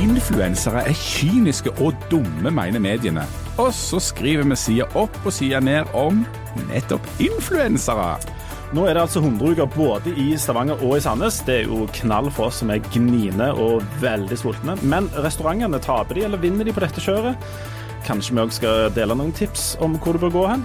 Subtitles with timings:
[0.00, 3.26] Influensere er kyniske og dumme, mener mediene.
[3.60, 6.22] Og så skriver vi side opp og side ned om
[6.70, 8.14] nettopp influensere.
[8.72, 11.42] Nå er det altså hundreuker både i Stavanger og i Sandnes.
[11.44, 14.78] Det er jo knall for oss som er gnine og veldig sultne.
[14.80, 17.52] Men restaurantene, taper de eller vinner de på dette kjøret?
[18.08, 20.64] Kanskje vi òg skal dele noen tips om hvor du bør gå hen?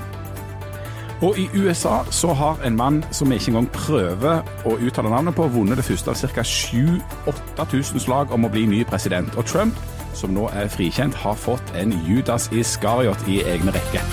[1.26, 5.34] Og i USA så har en mann som vi ikke engang prøver å uttale navnet
[5.34, 6.44] på, vunnet det første av ca.
[6.46, 9.34] 7000-8000 slag om å bli ny president.
[9.34, 9.80] Og Trump,
[10.14, 14.06] som nå er frikjent, har fått en Judas Iskariot i egne rekker.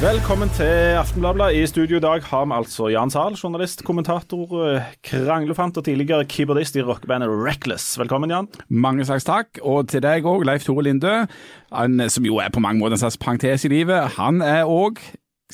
[0.00, 1.50] Velkommen til Aftenbladet.
[1.58, 4.56] I studio i dag har vi altså Jan Zahl, journalist, kommentator,
[5.04, 7.90] kranglefant og tidligere keyboardist i rockebandet Reckless.
[8.00, 8.48] Velkommen, Jan.
[8.70, 9.60] Mange slags takk.
[9.60, 11.26] Og til deg òg, Leif Tore Lindø,
[11.76, 14.14] han, som jo er på mange måter en slags parentes i livet.
[14.16, 15.02] Han er òg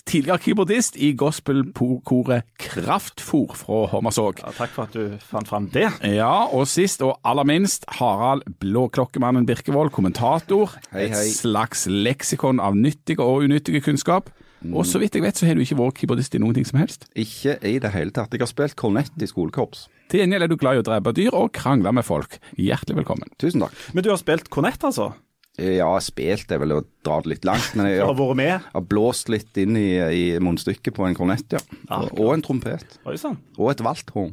[0.02, 4.42] tidligere keyboardist i gospelkoret Kraftfor fra Hommersåk.
[4.42, 5.86] Ja, takk for at du fant fram det.
[6.10, 10.74] Ja, og sist og aller minst Harald Blåklokkemannen Birkevold, kommentator.
[10.90, 11.12] Hei, hei.
[11.12, 14.32] Et slags leksikon av nyttige og unyttige kunnskap.
[14.72, 16.78] Og så vidt jeg vet, så har du ikke vært keyboardist i noen ting som
[16.80, 17.04] helst.
[17.12, 18.32] Ikke i det hele tatt.
[18.32, 19.88] Jeg har spilt kornett i skolekorps.
[20.08, 22.38] Til gjengjeld er du glad i å drepe dyr og krangle med folk.
[22.60, 23.28] Hjertelig velkommen.
[23.40, 23.76] Tusen takk.
[23.92, 25.12] Men du har spilt kornett, altså?
[25.54, 28.64] Ja, spilt er vel å dra det litt langt, men jeg har vært med?
[28.72, 31.60] har blåst litt inn i, i munnstykket på en kornett, ja.
[31.86, 32.98] Ah, Og, en trompet.
[33.06, 33.38] Oi sånn.
[33.54, 34.32] Og et valthorn.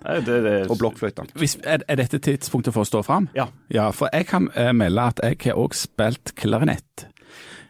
[0.00, 1.26] Det, det, Og blokkfløyte.
[1.68, 3.26] Er, er dette tidspunktet for å stå fram?
[3.36, 3.50] Ja.
[3.68, 7.08] Ja, for jeg kan eh, melde at jeg har òg spilt klarinett.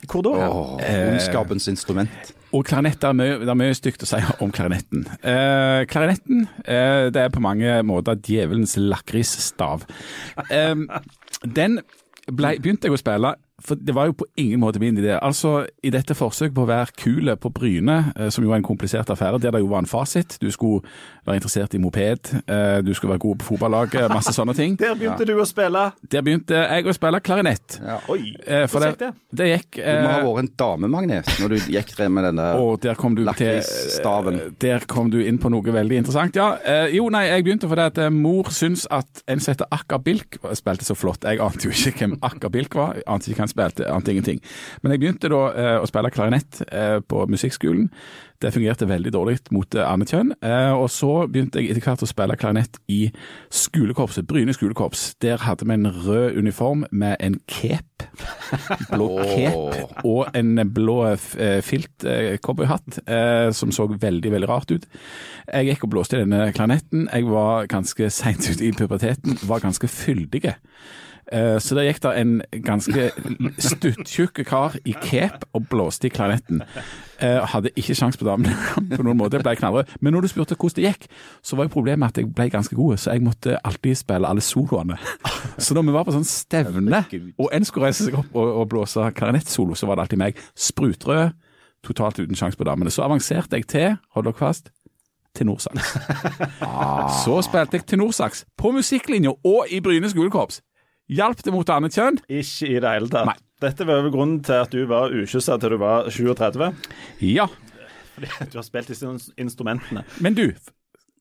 [0.06, 0.36] Hvor da?
[0.46, 0.76] Åh,
[1.10, 2.30] ondskapens instrument.
[2.56, 5.04] Og klarinett, det er mye, det er mye stygt å si om klarinetten.
[5.22, 9.84] Eh, klarinetten eh, det er på mange måter djevelens lakrisstav.
[10.50, 10.86] Eh,
[11.46, 11.78] den
[12.36, 15.16] ble, begynte jeg å spille, for det var jo på ingen måte min idé.
[15.22, 18.66] Altså, I dette forsøket på å være kule på Bryne, eh, som jo er en
[18.66, 20.38] komplisert affære, der det jo var en fasit.
[20.40, 20.82] Du skulle
[21.26, 24.76] være interessert i moped, eh, du skulle være god på fotballaget, masse sånne ting.
[24.80, 25.90] Der begynte du å spille.
[26.10, 27.80] Der begynte jeg å spille klarinett.
[27.84, 27.98] Ja.
[28.08, 29.08] Oi, Eh, for det, det?
[29.36, 32.60] det gikk Du må ha eh, vært en damemagnet når du gikk med den der
[32.80, 34.40] der kom du lakrisstaven.
[34.62, 36.54] Der kom du inn på noe veldig interessant, ja.
[36.64, 40.00] Eh, jo, nei, jeg begynte fordi at eh, mor syns at en som heter Akka
[40.02, 41.26] Bilk spilte så flott.
[41.26, 44.08] Jeg ante jo ikke hvem Akka Bilk var, jeg ante ikke hva han spilte, annet
[44.14, 44.42] ingenting.
[44.82, 47.88] Men jeg begynte da eh, å spille klarinett eh, på musikkskolen.
[48.40, 50.30] Det fungerte veldig dårlig mot eh, andre kjønn.
[50.40, 53.10] Eh, og så begynte jeg etter hvert å spille klarinett i
[53.52, 55.02] skolekorpset, Bryne skolekorps.
[55.20, 58.08] Der hadde vi en rød uniform med en cape,
[58.88, 62.06] blå cape, og en blå eh, filt
[62.40, 63.02] cowboyhatt
[63.56, 64.86] som så veldig, veldig rart ut.
[65.50, 67.10] Jeg gikk og blåste i denne klarinetten.
[67.12, 70.56] Jeg var ganske seint ute i puberteten, var ganske fyldige.
[71.32, 72.32] Eh, Så der gikk det en
[72.66, 73.04] ganske
[73.62, 76.62] stuttjukk kar i cape og blåste i klarinetten.
[77.22, 78.50] Eh, Hadde ikke sjans på damene
[78.96, 79.92] på noen måte, ble knallrød.
[80.00, 81.06] Men når du spurte hvordan det gikk,
[81.46, 84.42] så var jo problemet at jeg ble ganske god, så jeg måtte alltid spille alle
[84.44, 84.98] soloene.
[85.60, 87.02] Så når vi var på sånn stevne,
[87.38, 90.38] og en skulle reise seg opp og, og blåse klarinettsolo, så var det alltid meg.
[90.56, 91.34] Sprutrød,
[91.84, 92.90] totalt uten sjans på damene.
[92.90, 94.70] Så avanserte jeg til, hold dere fast,
[95.36, 95.92] tenorsaks.
[97.24, 100.62] Så spilte jeg tenorsaks på musikklinja og i Bryne skolekorps.
[101.10, 102.20] Hjalp det mot annet kjønn?
[102.30, 103.26] Ikke i det hele tatt.
[103.32, 103.38] Nei.
[103.60, 106.68] Dette var vel grunnen til at du var ukyssa til du var 37.
[107.28, 107.48] Ja.
[108.14, 109.10] Fordi du har spilt disse
[109.40, 110.04] instrumentene.
[110.20, 110.46] Men du,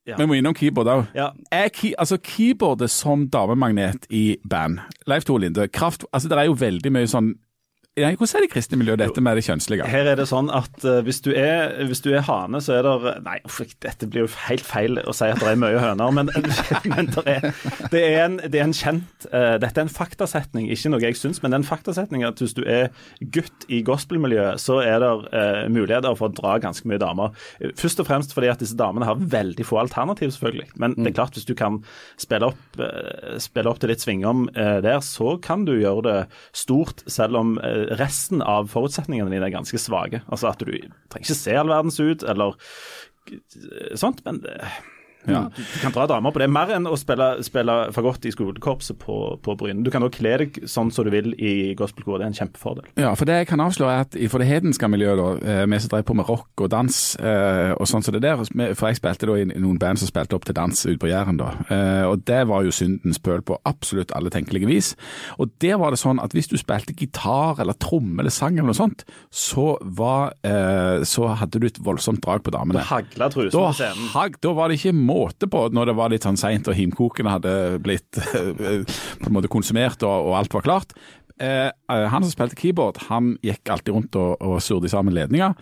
[0.08, 0.16] Ja.
[0.18, 1.08] vi må innom keyboard òg.
[1.14, 1.32] Ja.
[1.74, 6.56] Key, altså keyboardet som damemagnet i band Leif Tore Linde, kraft Altså, det er jo
[6.58, 7.34] veldig mye sånn
[8.00, 9.88] Nei, Hvordan er det i kristne miljø, dette med det kjønnslige?
[9.90, 12.88] Her er det sånn at uh, hvis, du er, hvis du er hane, så er
[12.88, 13.38] det Nei,
[13.84, 16.32] dette blir jo helt feil å si at det er mye høner, men,
[16.94, 17.50] men det, er,
[17.92, 21.20] det, er en, det er en kjent uh, Dette er en faktasetning, ikke noe jeg
[21.20, 22.90] syns, men det er en faktasetning at hvis du er
[23.36, 27.36] gutt i gospelmiljøet, så er det uh, muligheter for å dra ganske mye damer.
[27.60, 30.70] Eh, Først og fremst fordi at disse damene har veldig få alternativ, selvfølgelig.
[30.82, 31.82] Men det er klart, hvis du kan
[32.20, 36.18] spille opp, eh, spille opp til litt svingom eh, der, så kan du gjøre det
[36.56, 40.22] stort, selv om eh, resten av forutsetningene dine er ganske svake.
[40.30, 42.56] Altså at du trenger ikke se all verdens ut, eller
[43.32, 44.80] eh, sånt, men eh,
[45.28, 45.42] Ja.
[45.52, 46.48] du, du kan dra damer på det.
[46.50, 49.84] Mer enn å spille, spille fagott i skolekorpset på, på Bryne.
[49.84, 52.22] Du kan også kle deg sånn som du vil i gospelkoret.
[52.22, 52.88] Det er en kjempefordel.
[52.98, 55.66] Ja, for det jeg kan avsløre er at i for det hedenske miljøet, da, eh,
[55.70, 58.88] vi som drev på med rock og dans eh, og sånn som det der, for
[58.90, 61.52] jeg spilte da i noen band som spilte opp til dans ute på Jæren, da,
[61.68, 64.94] eh, og det var jo syndens pøl på absolutt alle tenkelige vis.
[65.38, 68.72] Og der var det sånn at hvis du spilte gitar eller tromme eller sang eller
[68.72, 70.32] noe sånt, så var
[71.08, 72.82] så hadde du et voldsomt drag på damene.
[72.88, 74.36] Hagla trusene Da, på scenen.
[74.44, 77.56] da var det ikke måte på når det var litt sånn seint og himkokene hadde
[77.84, 78.84] blitt eh,
[79.20, 80.96] på en måte konsumert og, og alt var klart.
[81.40, 85.54] Eh, eh, han som spilte keyboard, han gikk alltid rundt og, og surde sammen ledninger.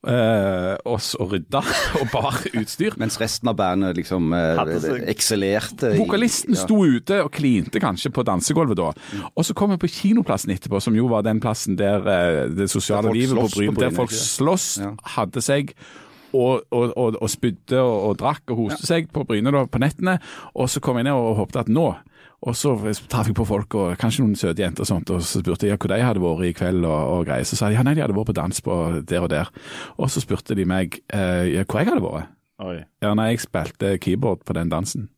[0.00, 1.60] eh, og, s- og rydda
[2.00, 2.96] og bar utstyr.
[2.98, 4.56] Mens resten av bandet liksom eh,
[5.92, 6.62] i- Vokalisten ja.
[6.64, 8.90] sto ute og klinte kanskje på dansegulvet da.
[9.36, 12.70] Og så kom vi på kinoplassen etterpå, som jo var den plassen der eh, det
[12.72, 14.94] sosiale livet på Bryn, der folk slåss, Ja.
[15.18, 15.74] hadde seg
[16.32, 19.82] og, og, og, og spydde og, og drakk og hoste seg på Bryne da, på
[19.82, 20.18] nettene.
[20.54, 21.90] Og så kom jeg ned og håpte at nå
[22.40, 22.72] og så
[23.12, 25.76] traff jeg på folk, og kanskje noen søte jenter og sånt, og så spurte jeg
[25.76, 27.44] hvor de hadde vært i kveld og, og greier.
[27.44, 29.50] Så sa de ja, nei, de hadde vært på dans på der og der.
[30.00, 32.32] Og så spurte de meg eh, hvor jeg hadde vært.
[32.60, 32.78] Oi.
[33.04, 35.10] Ja, nei, jeg spilte keyboard på den dansen.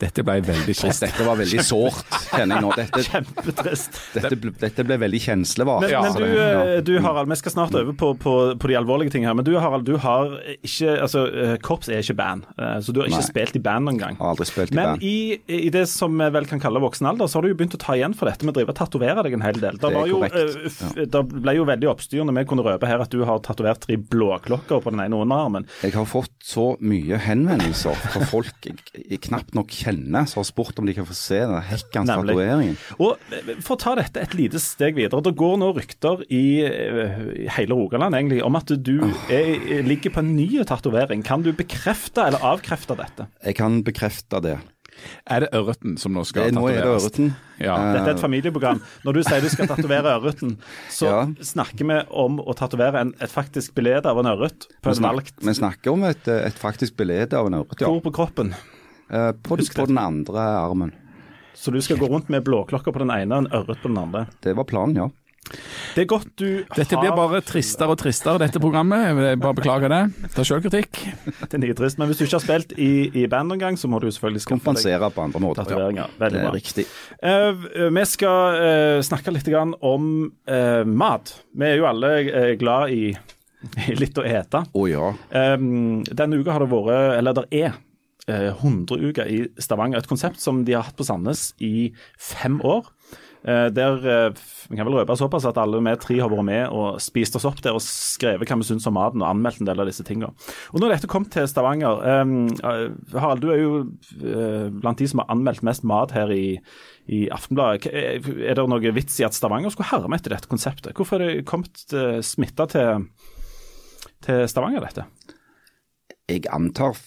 [0.00, 1.02] Dette ble veldig trist.
[1.04, 2.70] Dette var veldig sårt, kjenner jeg nå.
[2.80, 3.98] Dette, Kjempetrist.
[4.14, 5.86] dette, ble, dette ble veldig kjenslevart.
[5.86, 6.62] Men, men du, ja.
[6.76, 9.38] eh, du Harald, vi skal snart over på, på, på de alvorlige tingene her.
[9.40, 13.00] Men du Harald, du har ikke Altså, eh, korps er ikke band, eh, så du
[13.02, 13.28] har ikke Nei.
[13.30, 14.16] spilt i band noen gang.
[14.20, 15.04] Har aldri spilt i Men band.
[15.06, 17.76] i, i det som vi vel kan kalle voksen alder, så har du jo begynt
[17.76, 19.78] å ta igjen for dette med å drive og tatovere deg en hel del.
[19.78, 22.88] Det, Det er var jo, korrekt, det ble jo veldig oppstyr når vi kunne røpe
[22.90, 25.66] her at du har tatovert tre blåklokker på den ene underarmen.
[25.84, 30.48] Jeg har fått så mye henvendelser fra folk jeg, jeg knapt nok kjenner, som har
[30.48, 32.06] spurt om de kan få se den Nemlig.
[32.06, 32.76] tatoveringen.
[32.98, 35.20] Og eh, For å ta dette et lite steg videre.
[35.22, 38.96] Det går nå rykter i, eh, i hele Rogaland egentlig om at du
[39.30, 41.22] er, ligger på en ny tatovering.
[41.26, 43.28] Kan du bekrefte eller avkrefte dette?
[43.44, 44.58] Jeg kan bekrefte det.
[45.30, 46.58] Er det ørreten som nå skal tatoveres?
[46.60, 47.28] nå er det ørreten.
[47.60, 47.76] Ja.
[47.76, 48.82] Eh, Dette er et familieprogram.
[49.06, 50.58] Når du sier du skal tatovere ørreten,
[50.92, 51.20] så Ja.
[51.40, 55.02] snakker vi om å tatovere en, et faktisk bilde av en ørret på vi, en
[55.08, 57.86] valgt vi snakker om et, et faktisk bilde av en ørret, ja.
[57.88, 58.52] Hvor på kroppen.
[59.10, 60.92] Eh, på, på den andre armen.
[61.54, 63.98] Så du skal gå rundt med blåklokker på den ene og en ørret på den
[64.00, 64.28] andre.
[64.40, 65.10] Det var planen, ja.
[65.96, 69.02] Det er godt du Dette blir bare tristere og tristere, dette programmet.
[69.08, 70.28] Jeg vil bare beklager det.
[70.36, 71.00] Ta sjølkritikk.
[71.40, 71.98] Det er nitrist.
[71.98, 74.44] Men hvis du ikke har spilt i, i band noen gang, så må du selvfølgelig
[74.46, 75.64] Kompensere på andre måter.
[75.64, 75.72] Ja.
[75.72, 76.14] tatoveringer.
[76.20, 76.54] Veldig Det er bra.
[76.54, 76.86] riktig.
[77.18, 81.34] Uh, vi skal uh, snakke litt grann om uh, mat.
[81.50, 82.14] Vi er jo alle
[82.60, 83.10] glad i,
[83.90, 84.62] i litt å ete.
[84.70, 85.12] Å ja.
[85.34, 87.74] Um, denne uka har det vært, eller det er,
[88.28, 89.98] eh, 100-uker i Stavanger.
[90.02, 92.90] Et konsept som de har hatt på Sandnes i fem år.
[93.40, 96.74] Eh, der eh, Vi kan vel røpe såpass at alle vi tre har vært med
[96.76, 99.70] og spist oss opp der og skrevet hva vi syns om maten og anmeldt en
[99.70, 100.34] del av disse tingene.
[100.74, 102.34] Og når dette kom til Stavanger eh,
[103.16, 103.72] Harald, du er jo
[104.20, 106.58] eh, blant de som har anmeldt mest mat her i,
[107.08, 107.88] i Aftenbladet.
[107.88, 110.92] Eh, Er det noe vits i at Stavanger skulle herme etter dette konseptet?
[110.98, 111.80] Hvorfor er det kommet
[112.26, 113.08] smitta til,
[114.28, 115.08] til Stavanger, dette?
[116.28, 117.00] Jeg antar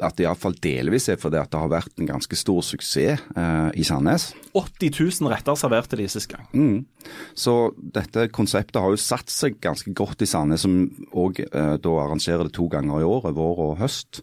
[0.00, 3.68] at det iallfall delvis er fordi at det har vært en ganske stor suksess eh,
[3.78, 4.30] i Sandnes.
[4.56, 6.46] 80 000 retter serverte de sist gang.
[6.52, 7.12] Mm.
[7.34, 11.94] Så dette konseptet har jo satt seg ganske godt i Sandnes, som òg eh, da
[12.06, 14.22] arrangerer det to ganger i året, vår og høst.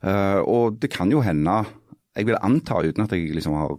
[0.00, 1.62] Eh, og det kan jo hende
[2.18, 3.74] jeg vil anta, uten at jeg liksom har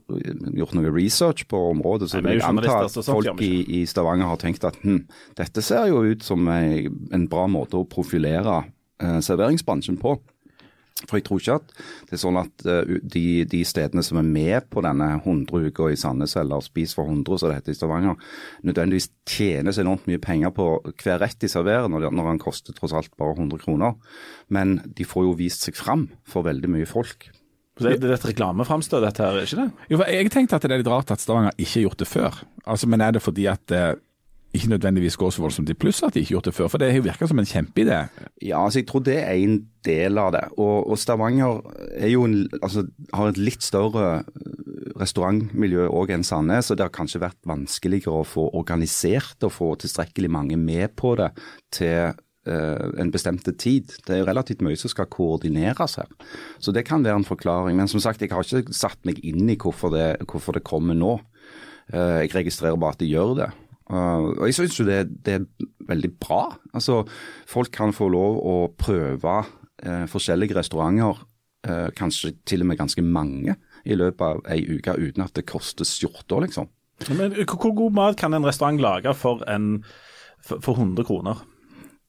[0.55, 4.31] gjort noe research på området, så Nei, vil jeg anta at folk i, i Stavanger
[4.31, 5.01] har tenkt at hm,
[5.37, 8.61] dette ser jo ut som en bra måte å profilere
[9.03, 10.15] eh, serveringsbransjen på.
[11.07, 11.71] For jeg tror ikke at
[12.09, 15.97] det er sånn at eh, de, de stedene som er med på denne 100-uka i
[15.99, 18.15] Sandnes, eller Spis for 100, som det heter i Stavanger,
[18.67, 20.67] nødvendigvis tjener så enormt mye penger på
[21.01, 23.95] hver rett de serverer, når, de- når han koster tross alt bare 100 kroner.
[24.53, 27.29] Men de får jo vist seg fram for veldig mye folk.
[27.81, 29.67] Det, det er et reklameframstøt, dette her, ikke det?
[29.89, 32.07] Jo, for jeg tenkte at det er litt rart at Stavanger ikke har gjort det
[32.11, 32.41] før.
[32.69, 33.85] Altså, Men er det fordi at det
[34.51, 36.67] ikke nødvendigvis går så voldsomt i pluss at de ikke gjort det før?
[36.71, 37.99] For det har jo virka som en kjempeidé.
[38.43, 40.43] Ja, altså jeg tror det er en del av det.
[40.57, 41.61] Og, og Stavanger
[41.95, 42.83] er en, altså,
[43.15, 48.21] har et litt større øh, restaurantmiljø òg enn Sandnes, og det har kanskje vært vanskeligere
[48.21, 51.31] å få organisert og få tilstrekkelig mange med på det
[51.71, 53.95] til øh, en bestemte tid.
[54.03, 56.11] Det er jo relativt mye som skal koordineres her.
[56.59, 57.79] Så det kan være en forklaring.
[57.79, 60.97] Men som sagt, jeg har ikke satt meg inn i hvorfor det, hvorfor det kommer
[60.97, 61.21] nå.
[61.91, 63.53] Eh, jeg registrerer bare at de gjør det.
[63.91, 65.47] Uh, og jeg syns jo det, det er
[65.89, 66.45] veldig bra.
[66.73, 67.01] Altså,
[67.49, 69.41] folk kan få lov å prøve
[69.83, 71.19] eh, forskjellige restauranter,
[71.67, 75.47] eh, kanskje til og med ganske mange, i løpet av ei uke uten at det
[75.49, 76.69] koster skjorta, liksom.
[77.17, 79.81] Men hvor god mat kan en restaurant lage for, en,
[80.45, 81.41] for, for 100 kroner?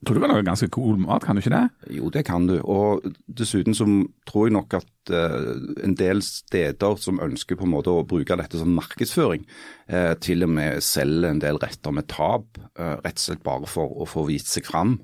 [0.03, 1.93] Tror du kan lage ganske cool mat, kan du ikke det?
[1.97, 2.57] Jo, det kan du.
[2.61, 3.87] Og dessuten så
[4.29, 8.37] tror jeg nok at uh, en del steder som ønsker på en måte å bruke
[8.39, 9.45] dette som markedsføring,
[9.91, 12.47] uh, til og med selger en del retter med tap,
[12.79, 14.95] uh, rett og slett bare for å få vist seg fram,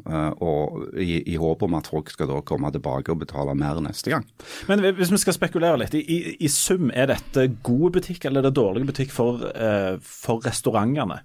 [0.44, 4.13] og i, i håp om at folk skal da komme tilbake og betale mer neste
[4.13, 4.25] gang.
[4.70, 8.44] Men hvis vi skal spekulere litt, i, i, i sum er dette god butikk eller
[8.44, 11.22] er det dårlig butikk for, eh, for restaurantene?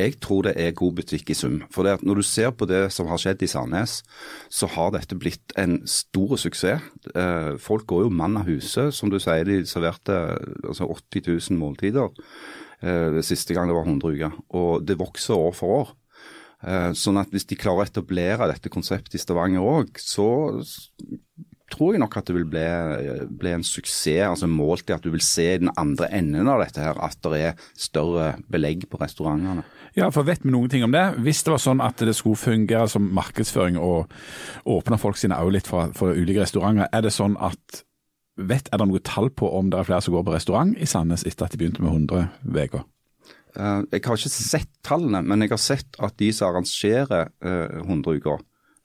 [0.00, 1.60] Jeg tror det er god butikk i sum.
[1.74, 4.00] For når du ser på det som har skjedd i Sandnes,
[4.48, 6.88] så har dette blitt en stor suksess.
[7.14, 8.94] Eh, folk går jo mann av huset.
[8.96, 10.16] Som du sier, de serverte
[10.64, 12.10] altså 80 000 måltider
[12.82, 14.36] eh, siste gang det var 100 uker.
[14.56, 15.96] Og det vokser år for år.
[16.60, 20.60] Eh, sånn at hvis de klarer å etablere dette konseptet i Stavanger òg, så
[21.70, 22.64] tror jeg nok at det vil bli,
[23.40, 24.26] bli en suksess.
[24.28, 27.18] altså Målt i at du vil se i den andre enden av dette her, at
[27.24, 29.64] det er større belegg på restaurantene.
[29.98, 31.04] Ja, for vet vi noen ting om det?
[31.24, 34.12] Hvis det var sånn at det skulle fungere som markedsføring og
[34.70, 37.82] åpne folk sine øyne litt for, for ulike restauranter, er det sånn at
[38.40, 40.86] vet, Er det noe tall på om det er flere som går på restaurant i
[40.88, 42.86] Sandnes etter at de begynte med 100 uker?
[43.56, 47.80] Eh, Jeg har ikke sett tallene, men jeg har sett at de som arrangerer eh,
[47.82, 48.38] 100 uker,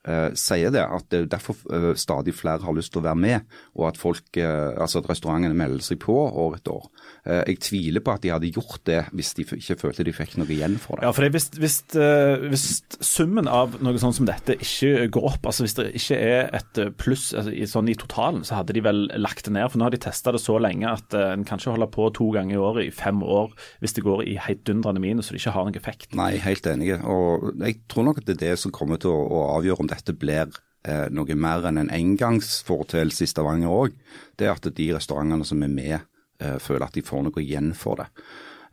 [0.06, 0.84] eh, sier det.
[0.86, 4.00] At det er derfor eh, stadig flere har lyst til å være med, og at
[4.00, 6.88] folk, eh, altså at restaurantene melder seg på år etter år.
[7.26, 10.36] Eh, Jeg tviler på at de hadde gjort det hvis de ikke følte de fikk
[10.40, 11.06] noe igjen for det.
[11.06, 12.66] Ja, for det, hvis, hvis, eh, hvis
[13.04, 16.80] summen av noe sånt som dette ikke går opp, altså hvis det ikke er et
[17.00, 19.68] pluss altså, i, sånn i totalen, så hadde de vel lagt det ned.
[19.72, 22.08] For nå har de testa det så lenge at eh, en kan ikke holde på
[22.16, 25.42] to ganger i året i fem år hvis det går i heidundrende minus og det
[25.42, 26.08] ikke har noen effekt.
[26.16, 26.92] Nei, helt enig.
[27.02, 29.88] Og jeg tror nok at det er det som kommer til å, å avgjøre om
[29.90, 30.50] dette blir
[30.86, 33.96] eh, noe mer enn en engangsforeteelse i Stavanger òg.
[34.36, 35.98] Det er at de restaurantene som er med,
[36.40, 38.08] eh, føler at de får noe igjen for det.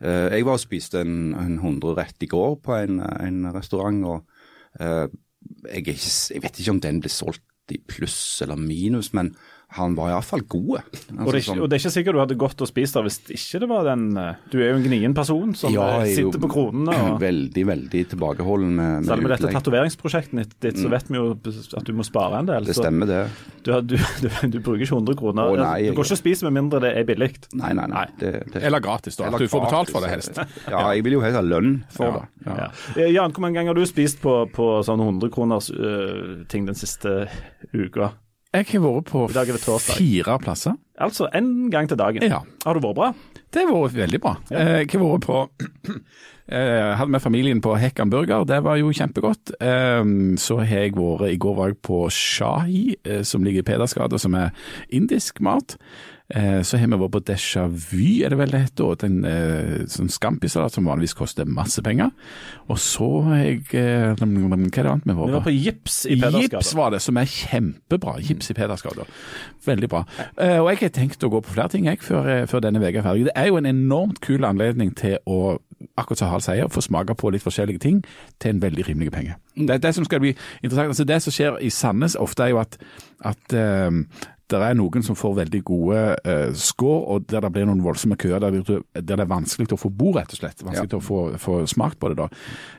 [0.00, 4.04] Eh, jeg var og spiste en, en 100 rett i går på en, en restaurant,
[4.04, 5.06] og eh,
[5.72, 9.32] jeg, jeg vet ikke om den ble solgt i pluss eller minus, men
[9.74, 10.84] han var iallfall god.
[11.18, 13.16] Og det, ikke, og det er ikke sikkert du hadde gått og spist der hvis
[13.34, 16.12] ikke det var den eh, Du er jo en gnien person som Ja, eh, jeg
[16.14, 16.94] er jo sitter på kronene.
[17.08, 21.26] og Veldig, veldig tilbakeholden med, med Selv med dette tatoveringsprosjektet ditt, så vet vi jo
[21.34, 22.68] at du må spare en del.
[22.70, 23.20] Det stemmer, det.
[23.66, 25.50] Du, du, du, du bruker ikke 100 kroner.
[25.50, 27.30] Å, nei, du går ikke og spiser med mindre det er billig.
[27.58, 27.92] Nei, nei, nei.
[27.94, 28.06] Nei.
[28.20, 29.26] Det, det, Eller gratis, da.
[29.28, 30.38] Eller du får betalt for det helst.
[30.74, 32.46] Ja, jeg vil jo helst ha lønn for Ja, det.
[32.46, 32.54] ja.
[32.64, 32.68] Ja.
[32.94, 36.66] Eh, Jan, hvor mange ganger har du spist på, på sånn 100 kroners øh, ting
[36.68, 37.24] den siste
[37.74, 38.12] uka?
[38.54, 40.76] Jeg har vært på fire plasser.
[41.02, 42.22] Altså én gang til dagen.
[42.22, 42.38] Ja.
[42.64, 43.08] Har du vært bra?
[43.50, 44.36] Det har vært veldig bra.
[44.52, 44.62] Ja.
[44.78, 45.40] Jeg har vært på
[46.54, 49.56] Jeg hadde med familien på Hekkan Burger, det var jo kjempegodt.
[49.58, 50.04] Eh,
[50.38, 54.18] Så har jeg vært I går var jeg på Shahi, eh, som ligger i Pedersgata,
[54.22, 54.52] som er
[54.94, 55.76] indisk mat.
[56.32, 59.24] Eh, Så har vi vært på Déjà Vu, er det vel det heter, og en
[59.28, 62.10] eh, sånn scampisalat som vanligvis koster masse penger.
[62.72, 65.42] Og så har jeg eh, Hva er det annet vi Vi var på?
[65.50, 66.76] på Gips i Gips Pedersgata.
[66.80, 68.16] var det, som er kjempebra.
[68.24, 69.04] Gips i Pedersgata.
[69.66, 70.04] Veldig bra.
[70.38, 73.02] Og jeg har tenkt å gå på flere ting jeg, før, før denne uka er
[73.04, 73.28] ferdig.
[73.28, 75.58] Det er jo en enormt kul anledning til å
[75.98, 77.98] akkurat som Harald sier, få smake på litt forskjellige ting
[78.40, 79.34] til en veldig rimelig penge.
[79.56, 82.60] Det, det som skal bli interessant, altså det som skjer i Sandnes ofte er jo
[82.62, 82.78] at,
[83.24, 83.90] at eh,
[84.52, 88.16] det er noen som får veldig gode uh, score, og der det blir noen voldsomme
[88.20, 90.60] køer, der, det- der det er vanskelig å få bo, rett og slett.
[90.66, 92.28] Vanskelig til å få, få smakt på det da.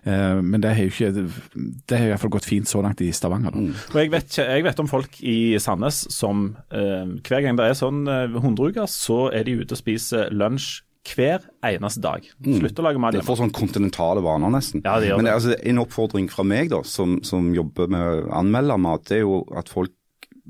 [0.06, 3.02] Uh, men det har jo ikke Det har i hvert fall gått fint så langt
[3.02, 3.52] i Stavanger.
[3.56, 3.66] da.
[3.94, 7.78] Og jeg vet, jeg vet om folk i Sandnes som uh, hver gang det er
[7.78, 12.24] sånn eh, 100 uker, så er de ute og spiser lunsj hver eneste dag.
[12.42, 14.82] Slutt å lage mat Det får sånn kontinentale vaner, nesten.
[14.86, 15.32] Ja, det gjør Men det.
[15.32, 19.44] Men altså, en oppfordring fra meg, da, som, som jobber med anmeldermat, det er jo
[19.58, 19.94] at folk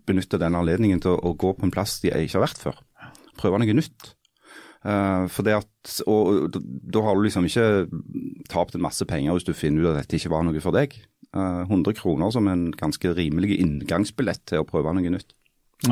[0.08, 2.80] benytter denne anledningen til å, gå på en plass de ikke har vært før.
[3.40, 4.12] Prøve noe nytt.
[4.86, 7.88] Eh, for det at, og da- har du liksom ikke
[8.52, 10.94] tapt en masse penger hvis du finner ut at dette ikke var noe for deg.
[11.34, 15.34] Eh, 100 kroner som en ganske rimelig inngangsbillett til å prøve noe nytt.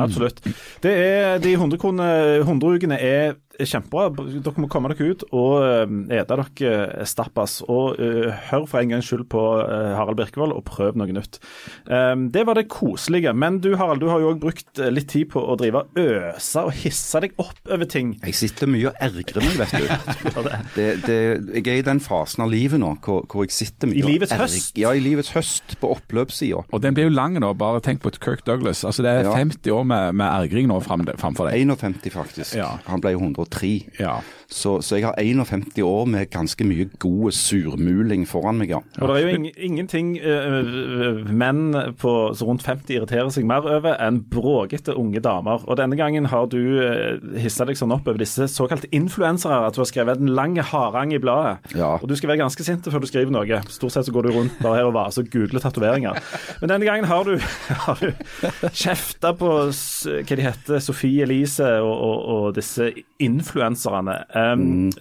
[0.00, 0.40] Absolutt.
[0.82, 2.06] Er, de 100-ukene
[2.46, 4.08] 100-ukene er kjempebra.
[4.42, 7.60] Dere må komme dere ut og eh, ete dere stappas.
[7.70, 11.38] Og uh, hør for en gangs skyld på uh, Harald Birkevold og prøv noe nytt.
[11.86, 13.32] Um, det var det koselige.
[13.36, 16.64] Men du Harald, du har jo òg brukt eh, litt tid på å drive øse
[16.66, 18.14] og hisse deg opp over ting.
[18.24, 20.42] Jeg sitter mye og ergrer meg, vet du.
[20.74, 21.16] Det, det,
[21.54, 24.32] jeg er i den fasen av livet nå hvor, hvor jeg sitter mye I livets
[24.32, 24.78] og erg- høst?
[24.80, 26.64] Ja, i livets høst, på oppløpssida.
[26.74, 28.82] Og den blir jo lang nå, bare tenk på Kirk Douglas.
[28.86, 29.34] Altså Det er Ja.
[29.38, 31.62] 50 år med, med ergring nå fram, framfor deg.
[31.68, 32.56] 51 faktisk.
[32.58, 32.72] Ja.
[32.88, 33.86] Han ble 103.
[33.98, 34.22] Ja.
[34.54, 38.78] Så, så jeg har 51 år med ganske mye god surmuling foran meg, ja.
[39.00, 43.66] Og det er jo ing ingenting uh, menn på så rundt 50 irriterer seg mer
[43.66, 45.64] over enn bråkete unge damer.
[45.66, 49.74] Og denne gangen har du uh, hissa deg sånn opp over disse såkalte influensere at
[49.74, 51.74] du har skrevet en lang harang i bladet.
[51.74, 51.96] Ja.
[51.98, 53.60] Og du skal være ganske sint før du skriver noe.
[53.74, 56.20] Stort sett så går du rundt bare her og vaser og googler tatoveringer.
[56.62, 57.34] Men denne gangen har du,
[57.88, 62.92] har du kjefta på hva de heter, Sofie Elise og, og, og disse
[63.22, 64.20] influenserne.
[64.52, 64.92] Um, mm.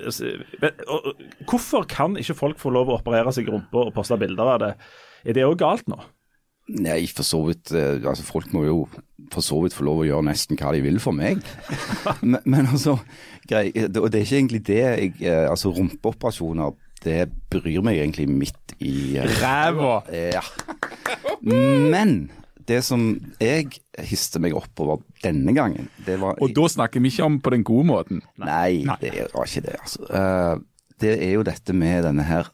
[0.62, 3.93] men- og- og Hvorfor kan ikke folk få lov å operere seg i rumpa og
[3.95, 4.73] poste bilder av det?
[5.25, 6.00] Er det òg galt nå?
[6.79, 8.77] Nei, for så vidt eh, altså Folk må jo
[9.33, 11.41] for så vidt få lov å gjøre nesten hva de vil for meg.
[12.21, 12.97] men, men altså,
[13.50, 16.71] grei, det, og det er ikke egentlig det jeg eh, Altså, rumpeoperasjoner,
[17.03, 19.97] det bryr meg egentlig midt i eh, Ræva!
[20.07, 20.43] Ja.
[21.43, 22.31] Men
[22.70, 23.05] det som
[23.41, 27.39] jeg histe meg opp over denne gangen, det var Og da snakker vi ikke om
[27.43, 28.22] på den gode måten.
[28.41, 30.05] Nei, det var ikke det, altså.
[30.10, 30.53] Eh,
[31.03, 32.51] det er jo dette med denne her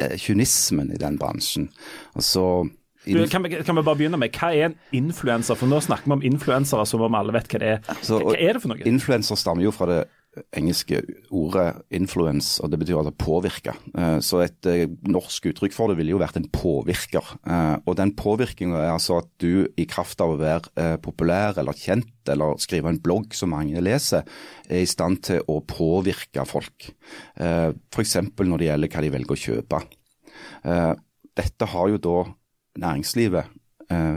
[0.00, 1.70] eh, kynismen i den bransjen.
[2.14, 2.66] Altså
[3.04, 5.58] du, kan, vi, kan, vi, bare begynne med, Hva er en influenser?
[5.60, 7.82] For Nå snakker vi om influensere som om alle vet hva det er.
[7.92, 8.86] Altså, hva, hva er det for noe?
[8.88, 9.98] Influenser stammer jo fra det
[10.56, 11.00] engelske
[11.30, 13.74] ordet 'influence', og det betyr altså påvirke.
[13.96, 17.24] Eh, så et eh, norsk uttrykk for det ville jo vært en påvirker.
[17.46, 21.76] Eh, og den påvirkninga er altså at du i kraft av å være populær eller
[21.76, 24.24] kjent eller skrive en blogg som mange leser,
[24.68, 26.90] er i stand til å påvirke folk.
[27.36, 28.16] F.eks.
[28.38, 29.80] når det gjelder hva de velger å kjøpe.
[31.34, 32.16] Dette har jo da
[32.80, 33.52] næringslivet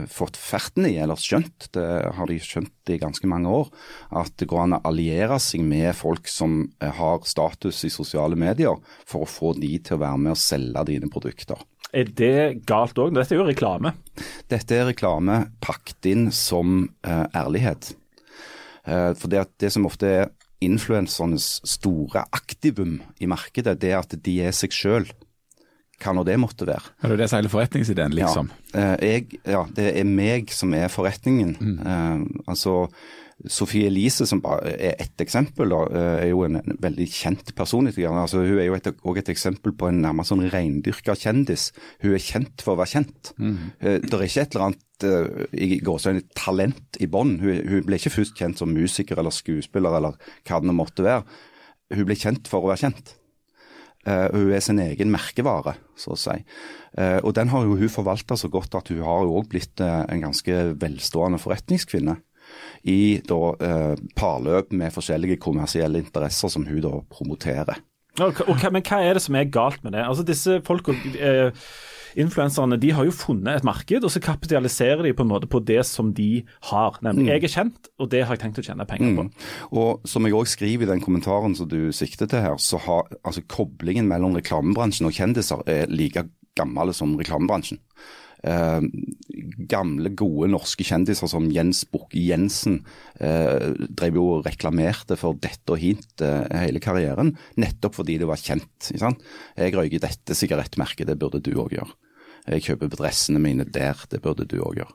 [0.09, 3.71] fått ferten i, eller skjønt, det har de skjønt i ganske mange år,
[4.15, 8.38] at det går an å alliere seg med folk som eh, har status i sosiale
[8.39, 11.62] medier, for å få de til å være med og selge dine produkter.
[11.95, 13.13] Er det galt òg?
[13.15, 13.93] Dette er jo reklame.
[14.51, 17.93] Dette er reklame pakket inn som eh, ærlighet.
[18.88, 20.27] Eh, for det, det som ofte er
[20.63, 25.07] influensernes store aktivum i markedet, det er at de er seg sjøl
[26.01, 26.93] hva nå det måtte være.
[27.01, 28.51] Er det det som er hele forretningsideen, liksom?
[28.73, 31.55] Ja, eh, jeg, ja, det er meg som er forretningen.
[31.57, 31.79] Mm.
[31.81, 32.75] Uh, altså,
[33.53, 37.85] Sofie Elise, som er ett eksempel, da, eh, er jo en veldig kjent person.
[37.85, 41.69] Altså, hun er jo et, også et eksempel på en nærmest sånn reindyrka kjendis.
[42.01, 43.33] Hun er kjent for å være kjent.
[43.37, 43.59] Mm.
[43.77, 47.37] Det er ikke et eller annet uh, i gåsøgne talent i bånn.
[47.43, 50.17] Hun, hun, ble ikke først kjent som musiker eller skuespiller eller
[50.49, 51.25] hva det måtte være.
[51.93, 53.17] Hun ble kjent for å være kjent.
[54.07, 56.37] Uh, hun er sin egen merkevare, så å si.
[56.95, 59.83] Uh, og den har jo hun forvalta så godt at hun har jo òg blitt
[59.83, 62.15] uh, en ganske velstående forretningskvinne.
[62.87, 63.37] I da
[64.15, 67.81] parløp med forskjellige kommersielle interesser som hun da promoterer.
[68.15, 70.05] Okay, og, men hva er det som er galt med det?
[70.07, 70.95] Altså disse folka
[72.17, 75.62] influenserne de har jo funnet et marked, og så kapitaliserer de på en måte på
[75.65, 77.00] det som de har.
[77.05, 77.31] Nemlig mm.
[77.31, 79.27] jeg er kjent, og det har jeg tenkt å tjene penger på.
[79.27, 79.47] Mm.
[79.77, 83.09] Og Som jeg òg skriver i den kommentaren som du sikter til her, så har
[83.21, 86.25] altså koblingen mellom reklamebransjen og kjendiser er like
[86.57, 87.81] gammel som reklamebransjen.
[88.45, 88.81] Eh,
[89.69, 92.83] gamle, gode norske kjendiser som Jens Bukke Jensen
[93.17, 98.29] eh, drev jo og reklamerte for dette og hint eh, hele karrieren, nettopp fordi det
[98.29, 98.91] var kjent.
[98.93, 101.97] Jeg røyker dette sigarettmerket, det burde du òg gjøre.
[102.47, 104.93] Jeg kjøper dressene mine der, det burde du òg gjøre.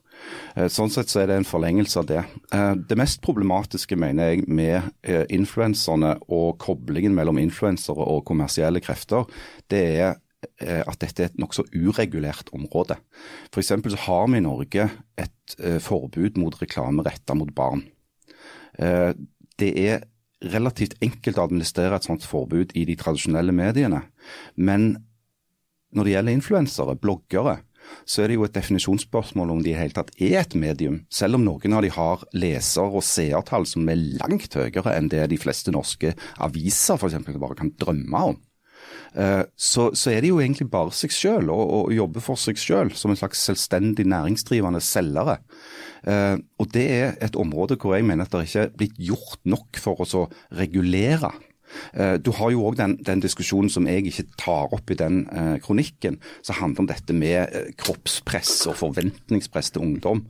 [0.57, 2.23] Eh, sånn sett så er det en forlengelse av det.
[2.55, 8.83] Eh, det mest problematiske mener jeg med eh, influenserne og koblingen mellom influensere og kommersielle
[8.85, 9.29] krefter,
[9.73, 10.21] det er
[10.59, 12.97] at dette er et nokså uregulert område.
[13.55, 13.69] F.eks.
[13.71, 17.85] så har vi i Norge et forbud mot reklame retta mot barn.
[18.75, 20.03] Det er
[20.51, 24.03] relativt enkelt å administrere et sånt forbud i de tradisjonelle mediene.
[24.59, 24.97] Men
[25.93, 27.59] når det gjelder influensere, bloggere,
[28.07, 31.39] så er det jo et definisjonsspørsmål om de i hele tatt er et medium, selv
[31.39, 35.41] om noen av de har leser- og seertall som er langt høyere enn det de
[35.41, 37.21] fleste norske aviser f.eks.
[37.35, 38.41] bare kan drømme om.
[39.15, 42.59] Eh, så, så, er de jo egentlig bare seg selv og, og jobber for seg
[42.59, 45.39] selv som en slags selvstendig næringsdrivende selgere.
[46.09, 49.41] Eh, og det er et område hvor jeg mener at det ikke er blitt gjort
[49.47, 50.27] nok for å
[50.59, 51.52] regulere Eh,
[52.23, 55.57] du har jo òg den, den, diskusjonen som jeg ikke tar opp i den eh,
[55.63, 60.25] kronikken, som handler om dette med eh, kroppspress og forventningspress til ungdom.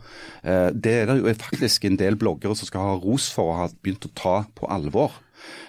[0.45, 3.59] Eh, det er det jo faktisk en del bloggere som skal ha ros for å
[3.63, 5.19] ha begynt å ta på alvor.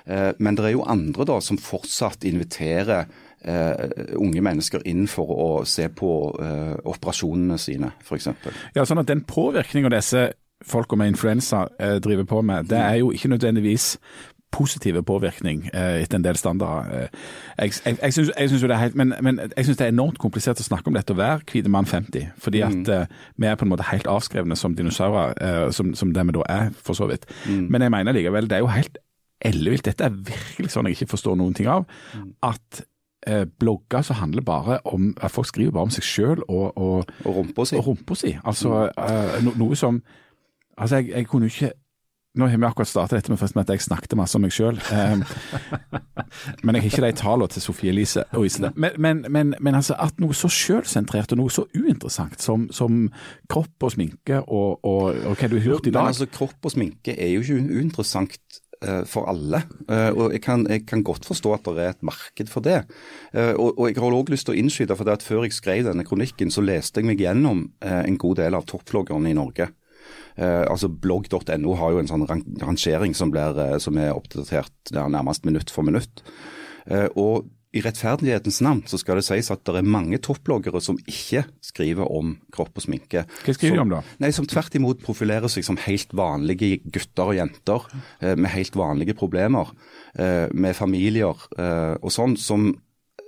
[0.05, 3.07] Eh, men det er jo andre da som fortsatt inviterer
[3.43, 3.75] Uh,
[4.23, 8.29] unge mennesker inn for å se på uh, operasjonene sine, f.eks.
[8.71, 10.29] Ja, sånn at Den påvirkninga disse
[10.63, 13.97] folka med influensa uh, driver på med, det er jo ikke nødvendigvis
[14.53, 17.07] positive påvirkning eh, etter en del standarder.
[17.07, 17.23] Eh,
[17.57, 20.21] jeg, jeg, jeg, synes, jo det er helt, men, men jeg synes det er enormt
[20.21, 22.29] komplisert å snakke om dette å være hvite mann 50.
[22.43, 22.91] Fordi at mm.
[22.93, 26.47] uh, vi er på en måte helt avskrevne som dinosaurer, som, som det vi da
[26.53, 27.27] er, for så vidt.
[27.49, 27.67] Mm.
[27.73, 28.97] Men jeg mener likevel, det er jo helt
[29.43, 29.85] ellevilt.
[29.89, 31.87] Dette er virkelig sånn jeg ikke forstår noen ting av.
[32.13, 32.33] Mm.
[32.53, 32.83] At
[33.59, 37.37] blogger så handler bare om at folk skriver bare om seg sjøl og, og, og
[37.37, 37.77] rumpa si.
[37.79, 38.33] Og rumpa si.
[38.43, 38.89] Altså
[39.45, 40.01] no, noe som
[40.73, 41.71] Altså, jeg, jeg kunne jo ikke
[42.33, 44.79] nå har vi akkurat startet dette med, med at jeg snakket masse om meg sjøl.
[44.89, 45.21] Um,
[46.65, 48.71] men jeg har ikke de tallene til Sofie Elise og Isle.
[48.73, 53.05] Men, men, men, men, altså at noe så sjølsentrert og noe så uinteressant som, som
[53.51, 56.73] kropp og sminke og, og, og, hva du har gjort i dag altså Kropp og
[56.73, 59.61] sminke er jo ikke uinteressant uh, for alle.
[59.85, 62.81] Uh, og jeg kan, jeg kan, godt forstå at det er et marked for det.
[63.29, 65.53] Uh, og, og, jeg har også lyst til å innskyte, for det at før jeg
[65.53, 69.69] skrev denne kronikken, så leste jeg meg gjennom en god del av topploggerne i Norge.
[70.37, 72.27] Eh, altså Blogg.no har jo en sånn
[72.61, 76.23] rangering som, blir, eh, som er oppdatert nærmest minutt for minutt.
[76.89, 80.99] Eh, og i rettferdighetens navn så skal det sies at det er mange topploggere som
[81.09, 83.23] ikke skriver om kropp og sminke.
[83.45, 84.01] Hva skriver de om da?
[84.21, 87.87] Nei, Som tvert imot profilerer seg som helt vanlige gutter og jenter
[88.21, 89.73] eh, med helt vanlige problemer.
[90.13, 92.73] Eh, med familier eh, og sånn, som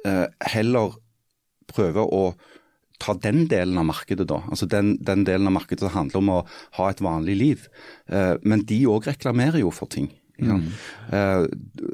[0.05, 0.91] heller
[1.65, 2.35] prøver å
[3.01, 4.41] ta den delen av markedet, da.
[4.49, 6.39] Altså den, den delen av markedet som handler om å
[6.79, 7.67] ha et vanlig liv.
[8.07, 10.09] Eh, men de òg reklamerer jo for ting.
[10.39, 10.57] Ja.
[10.59, 10.71] Mm.
[11.11, 11.45] Eh,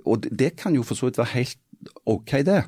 [0.06, 1.60] og det kan jo for så vidt være helt
[2.06, 2.62] OK, det.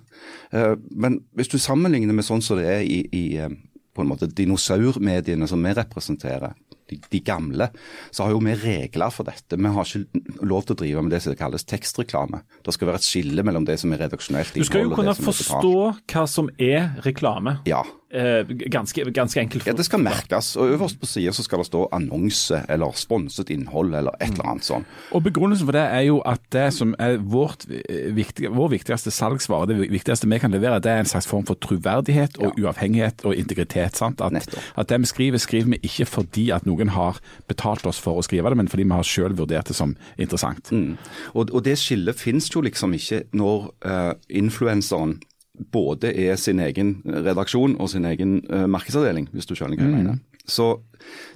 [0.54, 3.54] Eh, men hvis du sammenligner med sånn som det er i, i eh,
[3.94, 6.56] på en måte dinosaurmediene som vi representerer,
[6.90, 7.70] de, de, gamle,
[8.12, 9.58] så har jo vi regler for dette.
[9.58, 12.42] Vi har ikke lov til å drive med det som kalles tekstreklame.
[12.66, 15.38] Det skal være et skille mellom det som er redaksjonelt innhold og det som er.
[15.38, 17.56] Du skal jo kunne forstå hva som er reklame.
[17.70, 17.84] Ja.
[18.14, 19.66] Eh, ganske, ganske, enkelt.
[19.66, 20.56] Ja, Det skal merkes.
[20.56, 24.64] og Øverst på sida skal det stå annonse eller sponset innhold eller et eller annet
[24.64, 24.86] sånt.
[25.12, 27.66] Og Begrunnelsen for det er jo at det som er vårt,
[28.14, 31.56] viktig, vår viktigste salgsvare, det viktigste vi kan levere, det er en slags form for
[31.56, 32.68] troverdighet og ja.
[32.68, 33.98] uavhengighet og integritet.
[33.98, 34.22] sant?
[34.22, 34.48] At,
[34.78, 38.22] at, det vi skriver, skriver vi ikke fordi at noen har betalt oss for å
[38.22, 40.70] skrive det, men fordi vi har sjøl vurdert det som interessant.
[40.72, 40.98] Mm.
[41.34, 45.18] Og, og, det skillet finnes jo liksom ikke når uh, influenseren
[45.54, 49.94] både er sin egen redaksjon og sin egen uh, markedsavdeling, hvis du skjønner hva jeg
[49.94, 50.00] mm.
[50.02, 50.22] mener.
[50.50, 50.70] Så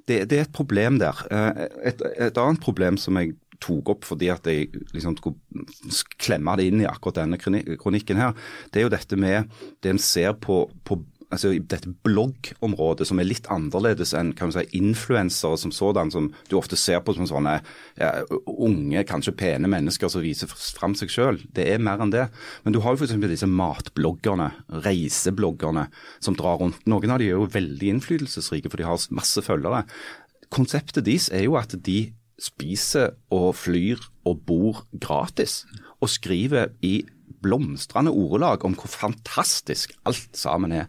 [0.07, 1.19] det, det, er et problem der.
[1.31, 5.65] Uh, et, et, annet problem som jeg tok opp fordi at jeg liksom skulle
[6.21, 8.35] klemme det inn i akkurat denne kronikken her,
[8.71, 10.99] det er jo dette med det en ser på, på
[11.33, 16.57] altså, dette bloggområdet som er litt annerledes enn kan si, influensere som sådan, som du
[16.59, 17.57] ofte ser på som sånne
[17.99, 18.11] ja,
[18.45, 21.47] unge, kanskje pene mennesker som viser fram seg selv.
[21.55, 22.27] Det er mer enn det.
[22.65, 23.17] Men du har jo f.eks.
[23.27, 24.51] disse matbloggerne,
[24.85, 25.87] reisebloggerne,
[26.23, 26.85] som drar rundt.
[26.89, 29.83] Noen av de er jo veldig innflytelsesrike, for de har masse følgere.
[30.53, 31.99] Konseptet deres er jo at de
[32.41, 35.63] spiser og flyr og bor gratis,
[35.97, 37.01] og skriver i
[37.41, 40.87] blomstrende ordelag om hvor fantastisk alt sammen er.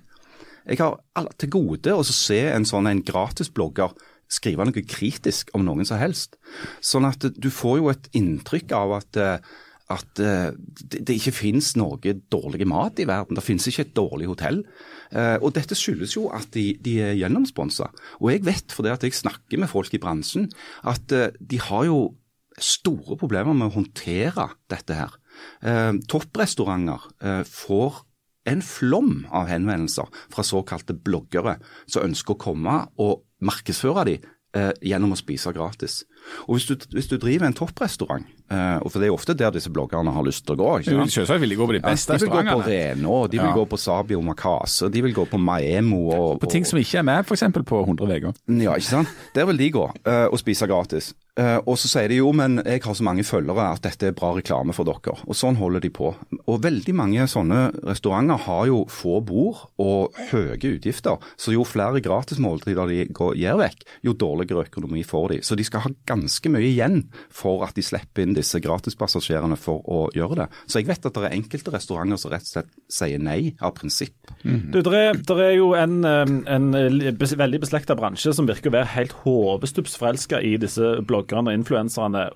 [0.68, 3.96] Jeg har til gode å se en sånn en gratisblogger
[4.28, 6.37] skrive noe kritisk om noen som helst.
[6.85, 9.48] Sånn at du får jo et inntrykk av at, eh,
[9.88, 10.50] at eh,
[10.92, 13.38] det ikke finnes noe dårlig mat i verden.
[13.38, 14.62] Det finnes ikke et dårlig hotell.
[15.11, 17.90] Eh, og dette skyldes jo at de, de er gjennomsponsa.
[18.20, 20.50] Og jeg vet, fordi jeg snakker med folk i bransjen,
[20.85, 22.02] at de har jo
[22.59, 25.12] store problemer med å håndtere dette her.
[26.11, 27.04] Topprestauranter
[27.46, 28.00] får
[28.49, 34.17] en flom av henvendelser fra såkalte bloggere som ønsker å komme og markedsføre de
[34.57, 36.03] eh, gjennom å spise gratis.
[36.47, 39.53] Og Hvis du, hvis du driver en topprestaurant, eh, og for det er ofte der
[39.55, 41.14] disse bloggerne har lyst til å gå ikke sant?
[41.14, 43.51] Selvsagt vil de gå på de beste ja, de vil gå på Reno, de vil
[43.51, 43.55] ja.
[43.57, 46.03] gå på Sabio Makase, de vil gå på Maemo.
[46.17, 47.47] Og, på ting som ikke er med, f.eks.
[47.69, 48.37] på 100 uker.
[48.59, 49.17] Ja, ikke sant.
[49.37, 51.12] Der vil de gå uh, og spise gratis.
[51.38, 54.17] Uh, og så sier de jo, men jeg har så mange følgere at dette er
[54.17, 55.14] bra reklame for dere.
[55.29, 56.11] Og sånn holder de på.
[56.51, 61.23] Og veldig mange sånne restauranter har jo få bord og høye utgifter.
[61.38, 65.41] Så jo flere gratismåltider de går, gir vekk, jo dårligere økonomi får de.
[65.47, 66.17] Så de skal ha ganske
[66.52, 67.02] mye igjen
[67.35, 70.48] for at de slipper inn disse gratispassasjerene for å gjøre det.
[70.66, 73.74] Så jeg vet at det er enkelte restauranter som rett og slett sier nei av
[73.78, 74.33] prinsipp.
[74.42, 74.70] Mm.
[74.74, 79.14] Du, det er, er, jo en, en veldig beslekta bransje som virker å være helt
[79.24, 82.26] håpestupsforelska i disse bloggerne og influenserne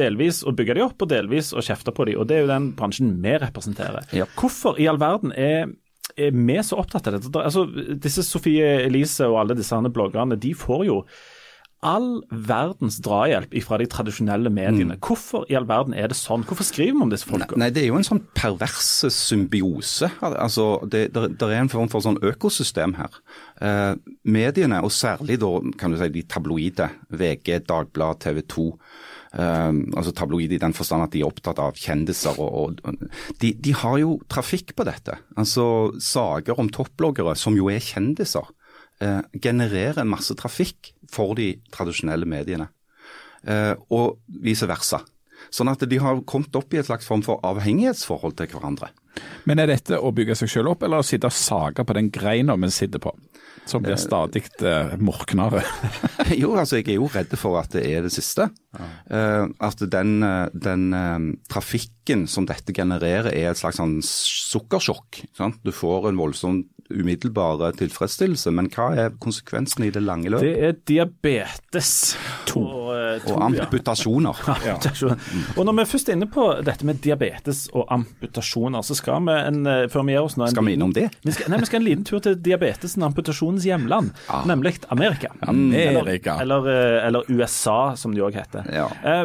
[0.00, 2.50] delvis å bygge de opp, og delvis å kjefte på de, og Det er jo
[2.50, 4.06] den bransjen vi representerer.
[4.16, 4.28] Ja.
[4.38, 5.70] Hvorfor i all verden er
[6.18, 7.30] er vi så opptatt av dette?
[7.38, 7.66] Altså,
[8.00, 10.96] disse Sofie Elise og alle disse bloggerne de får jo
[11.80, 14.96] all verdens drahjelp fra de tradisjonelle mediene.
[14.96, 15.00] Mm.
[15.04, 16.44] Hvorfor i all verden er det sånn?
[16.44, 17.56] Hvorfor skriver vi om disse folka?
[17.60, 20.10] Nei, Det er jo en sånn perverse symbiose.
[20.20, 23.16] Altså, det, det, det er en form for sånn økosystem her.
[23.64, 23.94] Eh,
[24.28, 28.68] mediene, og særlig da kan du si de tabloide, VG, Dagblad, TV 2.
[29.40, 32.36] Eh, altså tabloide i den forstand at de er opptatt av kjendiser.
[32.36, 35.16] og, og de, de, har jo trafikk på dette.
[35.40, 38.52] Altså Saker om topploggere som jo er kjendiser
[39.02, 42.70] eh, genererer masse trafikk for de tradisjonelle mediene.
[43.48, 45.02] Eh, og vice versa.
[45.48, 48.90] Sånn at de har kommet opp i et slags form for avhengighetsforhold til hverandre.
[49.48, 52.10] Men er dette å bygge seg selv opp, eller å sitte og sage på den
[52.14, 53.14] greina vi sitter på?
[53.68, 55.62] Som blir stadig eh, morknere.
[56.42, 58.48] jo, altså jeg er jo redd for at det er det siste.
[58.74, 58.88] Ja.
[59.10, 61.18] Uh, at den, eh, den uh,
[61.50, 65.22] trafikken som dette genererer er et slags sånn sukkersjokk.
[65.36, 65.60] Sant?
[65.66, 70.44] Du får en voldsom umiddelbare tilfredsstillelse, men hva er konsekvensen i det lange løp?
[70.44, 71.92] Det er diabetes.
[72.50, 72.62] To.
[72.64, 74.42] Og, uh, to, og amputasjoner.
[74.66, 74.76] Ja.
[75.56, 79.36] Og når vi er først inne på dette med diabetes og amputasjoner, så skal vi
[79.38, 81.08] en, før vi gir oss nå en, Skal vi innom det?
[81.26, 84.44] Vi skal, nei, vi skal en liten tur til diabetesen og amputasjonens hjemland, ah.
[84.48, 85.32] nemlig Amerika.
[85.40, 86.38] Amerika.
[86.40, 88.66] Eller, eller, eller USA, som det òg heter.
[88.74, 88.88] Ja.
[89.04, 89.24] Eh,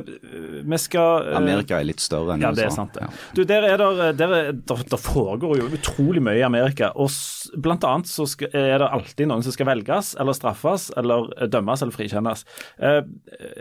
[0.63, 2.49] vi skal eh, Amerika er litt større enn USA.
[2.49, 2.95] Ja, det er sant.
[2.95, 3.05] det.
[3.05, 3.11] Ja.
[3.37, 6.91] Du, der, er der, der, der, foregår jo utrolig mye i Amerika.
[6.95, 7.11] og
[7.55, 11.83] Blant annet så skal, er det alltid noen som skal velges eller straffes eller dømmes
[11.83, 12.45] eller frikjennes.
[12.79, 13.01] Eh,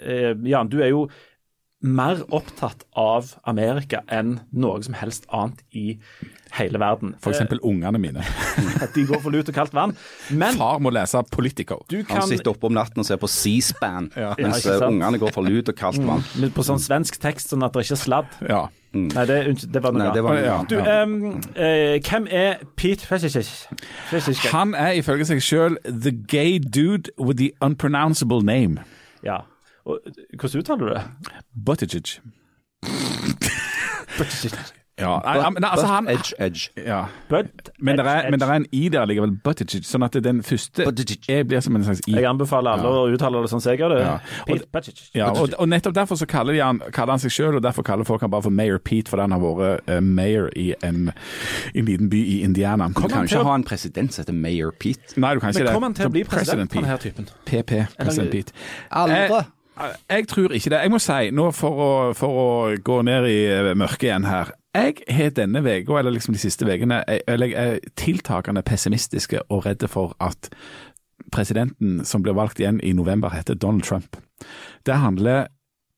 [0.02, 1.07] eh, Jan, du er jo
[1.85, 5.99] mer opptatt av Amerika enn noe som helst annet i
[6.57, 7.12] hele verden.
[7.23, 8.25] For eksempel ungene mine.
[8.81, 9.92] At De går for lut og kaldt vann.
[10.31, 11.83] Men Far må lese Politico.
[11.90, 15.35] Kan, Han sitter oppe om natten og ser på C-span, Ja, mens ja, ungene går
[15.35, 16.25] for lut og kaldt vann.
[16.38, 18.40] Mm, på sånn svensk tekst, sånn at det ikke er sladd.
[18.49, 18.64] Ja.
[18.94, 19.38] Nei, det,
[19.75, 20.47] det var noe Nei, det var annet.
[20.47, 20.59] Ja.
[20.70, 21.14] Du, em,
[21.59, 23.51] eh, hvem er Pete Feshich?
[24.55, 28.87] Han er ifølge seg sjøl the gay dude with the unpronounceable name.
[29.27, 29.42] Ja.
[29.85, 30.01] Og,
[30.40, 31.05] hvordan uttaler du det?
[31.64, 32.20] Buttigieg.
[34.94, 36.68] Ja, nei, men altså han edge, edge.
[36.87, 37.01] ja.
[37.29, 40.38] But, Men det er, men det er en i der likevel, Buttigieg, sånn at den
[40.47, 41.25] første Buttigieg.
[41.35, 42.12] E blir som en slags i.
[42.14, 44.05] Jeg anbefaler alle å uttale det sånn som jeg gjør det.
[44.05, 44.12] Ja.
[44.47, 45.09] Pete Buttigieg.
[45.18, 47.83] Ja, og, og nettopp derfor så kaller, de han, kaller han seg sjøl, og derfor
[47.88, 51.11] kaller folk han bare for Mayor Pete, fordi han har vært uh, mayor i en,
[51.75, 52.87] en liten by i Indiana.
[52.94, 55.18] Du kan han jo ikke å- ha en president som heter Mayor Pete.
[55.18, 55.73] Nei, du kan ikke Men det.
[55.73, 56.87] Men kommer han til å bli president, president, Pete.
[56.87, 57.29] han her typen?
[57.51, 58.55] PP, President Pete.
[59.03, 59.20] Aldri.
[59.27, 59.53] Eh,
[60.10, 60.80] jeg tror ikke det.
[60.82, 62.48] Jeg må si, nå for å, for å
[62.84, 66.66] gå ned i eh, mørket igjen her Jeg har denne uka, eller liksom de siste
[66.66, 70.50] ukene, jeg er tiltakende pessimistiske og redde for at
[71.34, 74.16] presidenten som blir valgt igjen i november, heter Donald Trump.
[74.87, 75.46] Det handler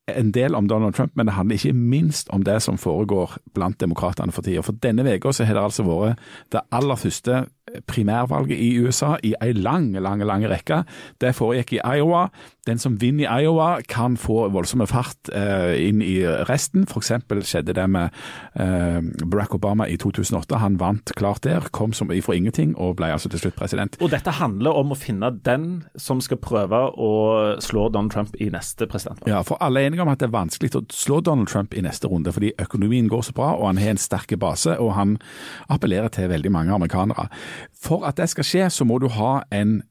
[0.06, 3.80] en del om Donald Trump, men det handler ikke minst om det som foregår blant
[3.80, 4.62] demokratene for tida.
[4.62, 6.20] For denne uka har det altså vært
[6.52, 7.46] det aller første
[7.86, 10.84] primærvalget i USA i ei lang, lang, lang rekke.
[11.20, 12.28] Det foregikk i Iowa.
[12.66, 16.86] Den som vinner i Iowa kan få voldsomme fart eh, inn i resten.
[16.96, 18.14] Eksempel skjedde det med
[18.58, 20.58] eh, Barack Obama i 2008.
[20.62, 23.98] Han vant klart der, kom som ifra ingenting og ble altså til slutt president.
[24.02, 27.12] Og dette handler om å finne den som skal prøve å
[27.62, 29.30] slå Donald Trump i neste presidentvalg.
[29.30, 31.84] Ja, for alle er enige om at det er vanskelig å slå Donald Trump i
[31.86, 35.18] neste runde, fordi økonomien går så bra, og han har en sterk base, og han
[35.72, 37.28] appellerer til veldig mange amerikanere.
[37.78, 39.84] For at det skal skje, så må du ha en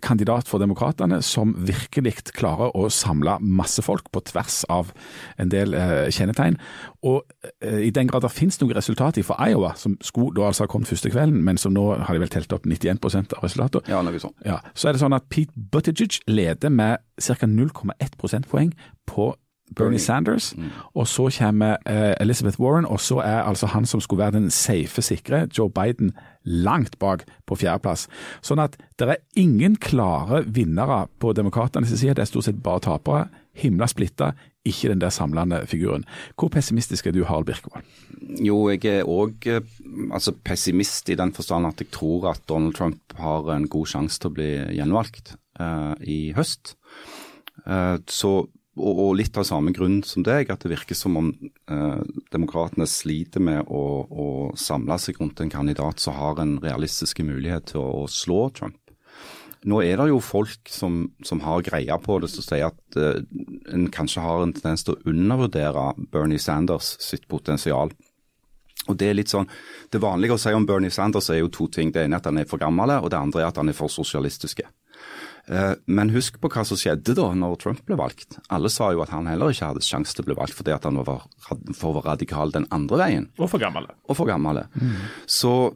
[0.00, 4.92] kandidat for demokratene som virkelig klarer å samle masse folk på tvers av
[5.40, 6.56] en del eh, kjennetegn.
[7.06, 7.22] Og
[7.62, 10.70] eh, i den grad det finnes noe resultat fra Iowa, som skulle da altså ha
[10.72, 13.00] kommet første kvelden, men som nå har de vel telt opp 91
[13.36, 14.36] av resultatene, Ja, noe sånt.
[14.44, 17.46] ja, så er det sånn at Pete Buttigieg leder med ca.
[17.46, 18.74] 0,1 prosentpoeng
[19.06, 19.32] på
[19.76, 20.54] Bernie Sanders,
[20.94, 24.50] og så kommer eh, Elizabeth Warren, og så er altså han som skulle være den
[24.50, 26.12] safe, sikre, Joe Biden,
[26.44, 28.06] langt bak på fjerdeplass.
[28.42, 32.84] Sånn at det er ingen klare vinnere på demokratenes side, det er stort sett bare
[32.86, 33.28] tapere.
[33.60, 34.32] Himla splitta,
[34.64, 36.04] ikke den der samlende figuren.
[36.38, 37.86] Hvor pessimistisk er du, Harald Birkevold?
[38.44, 39.48] Jo, jeg er òg
[40.12, 44.20] altså pessimist i den forstand at jeg tror at Donald Trump har en god sjanse
[44.20, 46.74] til å bli gjenvalgt uh, i høst.
[47.64, 48.34] Uh, så,
[48.80, 52.88] og, og litt av samme grunn som deg, at det virker som om eh, demokratene
[52.88, 54.26] sliter med å, å
[54.58, 58.78] samle seg rundt en kandidat som har en realistisk mulighet til å, å slå Trump.
[59.68, 63.20] Nå er det jo folk som, som har greia på det, som sier at eh,
[63.74, 67.92] en kanskje har en tendens til å undervurdere Bernie Sanders sitt potensial.
[68.88, 69.50] Og Det er litt sånn,
[69.92, 71.92] det vanlige å si om Bernie Sanders er jo to ting.
[71.92, 73.76] Det ene er at han er for gammel, og det andre er at han er
[73.76, 74.64] for sosialistiske.
[75.50, 78.38] Eh, Men husk på hva som skjedde da når Trump ble valgt.
[78.54, 80.84] Alle sa jo at han heller ikke hadde sjanse til å bli valgt fordi at
[80.86, 81.24] han var
[81.74, 83.88] for radikal den andre veien Og for gammel.
[84.08, 84.68] og for gamle.
[85.26, 85.74] Så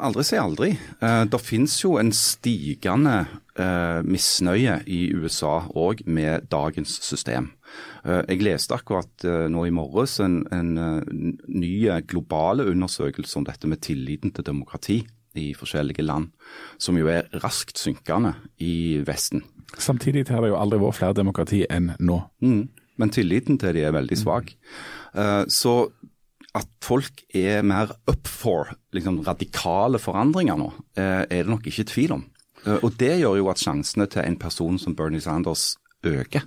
[0.00, 0.70] aldri si aldri.
[1.04, 3.26] Eh, det finnes jo en stigende
[3.60, 7.50] eh, misnøye i USA òg med dagens system.
[8.04, 10.74] Jeg leste akkurat nå i morges en, en
[11.48, 14.98] ny globale undersøkelse om dette med tilliten til demokrati
[15.38, 16.30] i forskjellige land,
[16.78, 19.44] som jo er raskt synkende i Vesten.
[19.78, 22.20] Samtidig har det jo aldri vært flere demokrati enn nå.
[22.44, 22.68] Mm.
[23.00, 24.52] Men tilliten til de er veldig svak.
[25.14, 25.88] Uh, så
[26.54, 31.88] at folk er mer up for liksom, radikale forandringer nå, uh, er det nok ikke
[31.90, 32.26] tvil om.
[32.62, 35.74] Uh, og det gjør jo at sjansene til en person som Bernie Sanders
[36.06, 36.44] øker.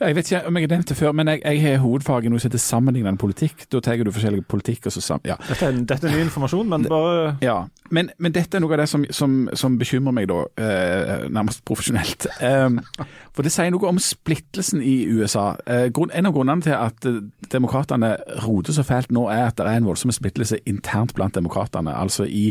[0.00, 2.32] Jeg vet ikke om jeg har nevnt det før, men jeg, jeg har hovedfag i
[2.32, 3.66] noe som heter sammenlignende politikk.
[3.72, 5.28] Da tar du forskjellige politikk og så sammen...
[5.28, 5.38] Ja.
[5.48, 7.62] Dette er, dette er ny informasjon, men bare ja.
[7.94, 11.64] Men, men dette er noe av det som, som, som bekymrer meg, da, eh, nærmest
[11.68, 12.26] profesjonelt.
[12.40, 13.04] Eh,
[13.34, 15.52] for det sier noe om splittelsen i USA.
[15.66, 17.20] Eh, grunn, en av grunnene til at eh,
[17.52, 21.92] demokratene roter så fælt nå, er at det er en voldsom splittelse internt blant demokratene.
[21.94, 22.46] Altså i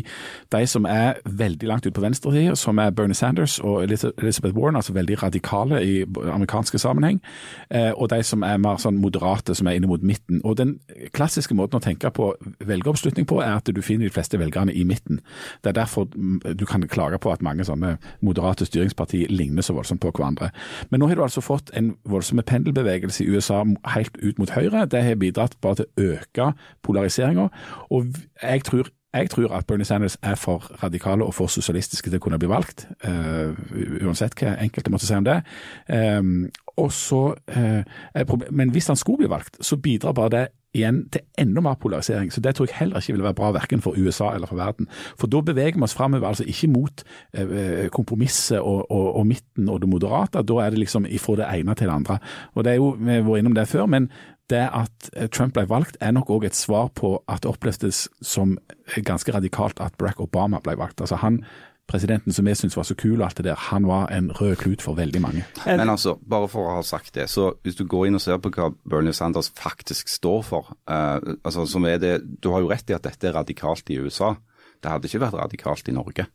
[0.54, 4.76] de som er veldig langt ut på venstresiden, som er Bernie Sanders og Elizabeth Warren,
[4.80, 5.96] altså veldig radikale i
[6.34, 7.22] amerikanske sammenheng,
[7.70, 10.42] eh, og de som er mer sånn moderate, som er inne mot midten.
[10.44, 10.80] Og Den
[11.14, 14.84] klassiske måten å tenke på velgeroppslutning på, er at du finner de fleste velgerne i
[14.84, 15.20] midten.
[15.64, 20.02] Det er derfor du kan klage på at mange sånne moderate styringspartier ligner så voldsomt
[20.02, 20.52] på hverandre.
[20.90, 23.64] Men nå har du altså fått en voldsom pendelbevegelse i USA
[23.96, 24.86] helt ut mot høyre.
[24.90, 26.52] Det har bidratt bare til å øke
[26.84, 27.50] polariseringa.
[27.92, 32.18] Og jeg tror Jeg tror at Bernie Sanders er for radikale og for sosialistiske til
[32.18, 33.54] å kunne bli valgt, uh,
[34.02, 35.42] uansett hva enkelte måtte si om det.
[35.88, 36.50] Um,
[36.90, 41.62] så, uh, Men hvis han skulle bli valgt, så bidrar bare det igjen til enda
[41.62, 42.34] mer polarisering.
[42.34, 44.88] Så Det tror jeg heller ikke vil være bra verken for USA eller for verden.
[45.18, 49.70] For da beveger vi oss framover, altså ikke mot eh, kompromisset og, og, og, midten
[49.70, 50.42] og det moderate.
[50.42, 52.18] Da er det liksom ifra det ene til det andre.
[52.54, 54.10] Og det er jo, Vi har vært innom det før, men
[54.52, 58.08] det at eh, Trump ble valgt er nok òg et svar på at det opplevdes
[58.22, 58.58] som
[58.96, 61.02] ganske radikalt at Barack Obama ble valgt.
[61.02, 61.44] Altså han
[61.90, 64.56] presidenten som vi syntes var så kul og alt det der, han var en rød
[64.62, 65.44] klut for veldig mange.
[65.66, 68.40] Men altså, bare for å ha sagt det, så hvis du går inn og ser
[68.42, 72.72] på hva Bernie Sanders faktisk står for, uh, altså som er det, Du har jo
[72.72, 74.36] rett i at dette er radikalt i USA.
[74.80, 76.28] Det hadde ikke vært radikalt i Norge.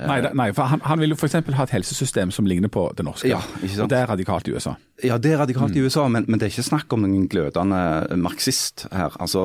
[0.00, 1.34] Nei, nei, for han, han vil jo f.eks.
[1.56, 3.28] ha et helsesystem som ligner på det norske.
[3.28, 4.74] Ja, og Det er radikalt i USA.
[5.04, 5.78] Ja, det er radikalt mm.
[5.80, 7.80] i USA, men, men, det er ikke snakk om noen glødende
[8.20, 9.16] marxist her.
[9.20, 9.44] Altså,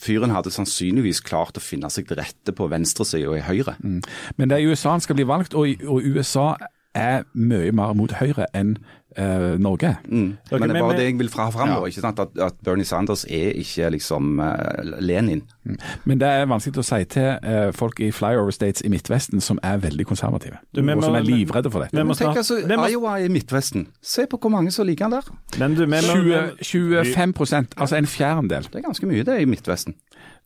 [0.00, 3.76] Fyren hadde sannsynligvis klart å finne seg til rette på venstresida og i høyre.
[3.82, 4.00] Mm.
[4.38, 6.54] Men det er i USA han skal bli valgt, og, og USA
[6.94, 8.76] er mye mer mot Høyre enn
[9.18, 9.96] uh, Norge.
[10.08, 10.36] Mm.
[10.50, 11.78] Okay, men det er bare det jeg vil ha fram, ja.
[11.86, 12.20] ikke sant?
[12.20, 14.54] At, at, Bernie Sanders er ikke liksom uh,
[15.00, 15.42] Lenin.
[15.64, 15.78] Mm.
[16.04, 19.60] Men det er vanskelig å si til uh, folk i flyover states i Midtvesten som
[19.64, 21.96] er veldig konservative, du, og som er livredde for dette.
[21.96, 23.88] Men, tenk altså, Iowa i Midtvesten.
[24.02, 25.32] Se på hvor mange som liker han der.
[25.60, 28.68] Men du, 20, 25% altså en fjerdedel.
[28.70, 29.96] Det er ganske mye det i Midtvesten.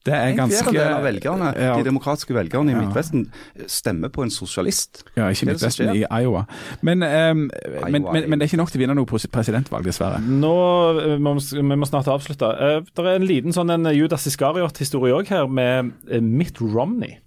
[0.06, 0.62] Det er en ganske...
[0.62, 1.74] fjerdedel av velgerne, ja.
[1.78, 3.26] de demokratiske velgerne i Midtvesten
[3.70, 5.02] stemmer på en sosialist.
[5.18, 6.44] Ja, ikke Midtvesten, i Iowa.
[6.86, 9.88] Men, um, Iowa men, men, men, det er ikke nok til å vinne noe presidentvalg,
[9.90, 10.20] dessverre.
[10.22, 10.56] Nå
[10.96, 12.50] Vi må vi må snart avslutte.
[12.54, 17.18] Uh, det er en liten sånn en Judas Iskariot-historie òg her, med Mitt Romney.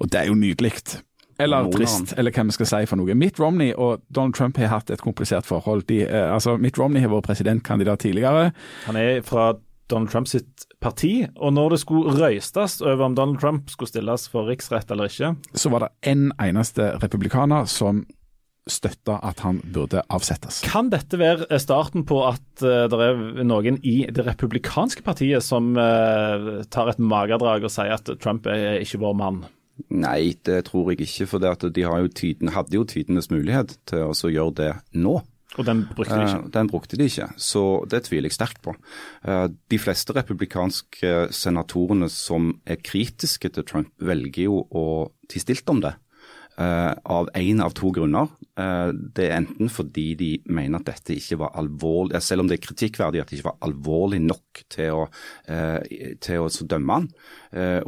[0.00, 0.74] Og det er jo nydelig.
[1.40, 3.16] Eller trist, eller hva vi skal si for noe.
[3.16, 5.86] Mitt Romney og Donald Trump har hatt et komplisert forhold.
[5.88, 8.50] De, uh, altså, Mitt Romney har vært presidentkandidat tidligere.
[8.88, 9.54] Han er fra
[9.90, 11.26] Donald Trump sitt parti.
[11.36, 15.34] Og når det skulle røystes over om Donald Trump skulle stilles for riksrett eller ikke
[15.54, 18.04] Så var det én en eneste republikaner som
[18.70, 20.60] støtta at han burde avsettes.
[20.68, 25.72] Kan dette være starten på at uh, det er noen i det republikanske partiet som
[25.78, 29.42] uh, tar et magedrag og sier at Trump er ikke vår mann?
[29.88, 31.26] Nei, det tror jeg ikke.
[31.30, 35.20] For de jo tiden, hadde jo tidenes mulighet til å gjøre det nå.
[35.58, 36.42] Og den brukte de ikke?
[36.44, 38.74] Uh, den brukte de ikke, så det tviler jeg sterkt på.
[39.26, 44.84] Uh, de fleste republikanske senatorene som er kritiske til Trump, velger jo å
[45.30, 45.96] tie stilt om det.
[46.60, 48.28] Av én av to grunner.
[48.58, 52.58] Uh, det er enten fordi de mener at dette ikke var alvorlig, selv om det
[52.58, 55.04] er kritikkverdig at det ikke var alvorlig nok til å,
[55.50, 55.78] uh,
[56.20, 57.08] til å dømme han.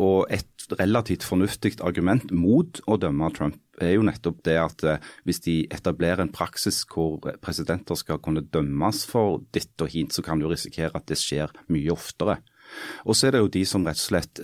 [0.02, 4.84] og et relativt fornuftig argument mot å dømme Trump er jo nettopp det at
[5.26, 10.22] hvis de etablerer en praksis hvor presidenter skal kunne dømmes for ditt og hint, så
[10.22, 12.38] kan du risikere at det skjer mye oftere.
[13.06, 14.42] Og så er det jo de som rett og slett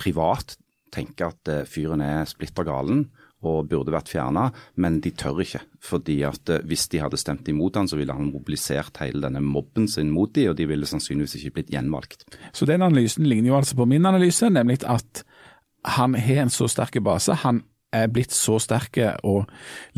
[0.00, 0.56] privat
[0.94, 3.04] tenker at eh, fyren er splitter galen
[3.40, 4.48] og burde vært fjerna,
[4.80, 5.62] men de tør ikke.
[5.84, 9.42] Fordi at eh, hvis de hadde stemt imot han, så ville han mobilisert hele denne
[9.44, 12.26] mobben sin mot de, og de ville sannsynligvis ikke blitt gjenvalgt.
[12.52, 15.24] Så den analysen ligner jo altså på min analyse, nemlig at
[15.88, 17.38] han har en så sterk base.
[17.46, 19.48] Han er blitt så sterke og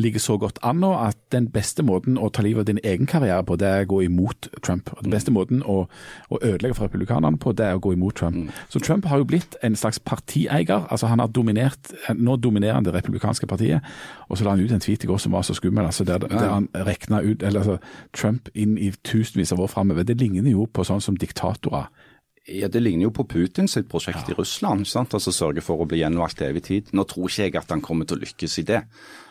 [0.01, 3.09] ligger så godt an nå at den beste måten å ta livet av din egen
[3.09, 4.89] karriere på, det er å gå imot Trump.
[4.95, 5.83] Og Den beste måten å,
[6.29, 8.35] å ødelegge for republikanerne på, det er å gå imot Trump.
[8.35, 8.49] Mm.
[8.73, 10.87] Så Trump har jo blitt en slags partieier.
[10.89, 13.85] altså Han har dominert, nå dominerer han det republikanske partiet.
[14.29, 16.25] Og så la han ut en tweet i går som var så skummel, altså der,
[16.25, 17.77] der han rekna ut eller altså,
[18.13, 20.03] Trump inn i tusenvis av år framover.
[20.03, 21.91] Det ligner jo på sånn som diktatorer
[22.45, 24.33] ja, Det ligner jo på Putin sitt prosjekt ja.
[24.33, 24.87] i Russland.
[24.87, 25.13] sant?
[25.15, 26.89] Altså Sørge for å bli gjenvalgt til evig tid.
[26.91, 28.81] Nå tror ikke jeg at han kommer til å lykkes i det.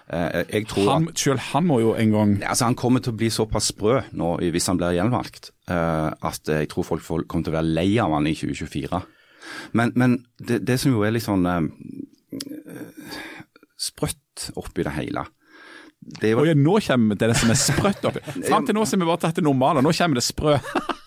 [0.08, 3.14] Eh, jeg tror han, at, selv han må jo en gang altså Han kommer til
[3.14, 7.46] å bli såpass sprø nå hvis han blir gjenvalgt, eh, at jeg tror folk kommer
[7.46, 9.02] til å være lei av han i 2024.
[9.78, 11.46] Men, men det, det, som jo er litt sånn
[13.78, 15.24] sprøtt oppi det hele,
[16.02, 16.48] det var...
[16.58, 18.22] nå kommer det som er sprøtt oppi.
[18.48, 20.56] Fram til nå har vi bare tatt det normale, nå kommer det sprø.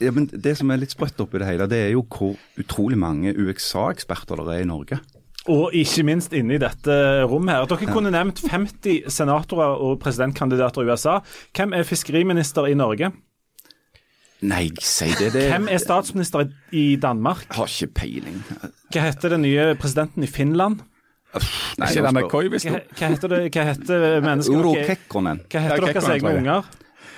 [0.01, 2.97] Ja, men Det som er litt sprøtt oppi det hele, det er jo hvor utrolig
[2.99, 4.99] mange UXA-eksperter det er i Norge.
[5.51, 6.95] Og ikke minst inne i dette
[7.29, 7.67] rommet her.
[7.69, 11.19] Dere kunne nevnt 50 senatorer og presidentkandidater i USA.
[11.53, 13.11] Hvem er fiskeriminister i Norge?
[14.45, 17.45] Nei, si det, det Hvem er statsminister i Danmark?
[17.47, 18.41] Jeg Har ikke peiling.
[18.91, 20.81] Hva heter den nye presidenten i Finland?
[21.79, 22.73] Nei, ikke denne Koivisto.
[22.73, 25.41] Hva, hva heter det, hva heter mennesker Uro Kekkonen.
[25.51, 26.69] Hva heter deres egne unger?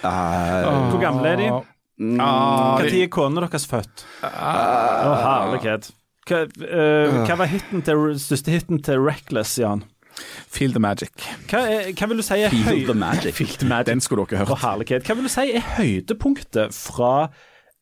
[0.04, 1.50] Uh, Hvor gamle er de?
[1.98, 4.06] Når uh, er kona deres født?
[4.22, 5.90] Å, uh, herlighet.
[6.28, 9.86] Hva, uh, hva var hiten til, største hiten til Reckless, Jan?
[10.50, 11.14] Feel the magic.
[11.50, 13.36] Hva, er, hva vil du si er Feel the magic.
[13.38, 13.92] Feel the magic.
[13.92, 14.54] Den skulle dere hørt.
[14.54, 15.06] Oh, herlighet.
[15.06, 17.12] Hva vil du si er høydepunktet fra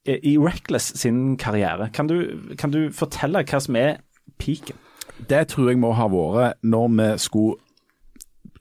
[0.05, 1.89] i Reckless sin karriere?
[1.95, 2.19] Kan du,
[2.59, 3.97] kan du fortelle hva som er
[4.39, 4.77] peaken?
[5.29, 7.59] Det tror jeg må ha vært når vi skulle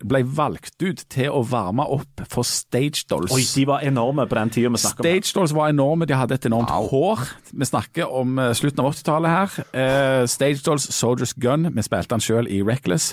[0.05, 3.33] ble valgt ut til å varme opp for Stage Dolls.
[3.35, 5.09] Oi, de var enorme på den tida vi snakker om.
[5.09, 7.25] Stage Dolls var enorme, de hadde et enormt hår.
[7.53, 9.59] Vi snakker om uh, slutten av 80-tallet her.
[9.73, 13.13] Uh, Stage Dolls, Soldiers Gun, vi spilte den sjøl i Reckless.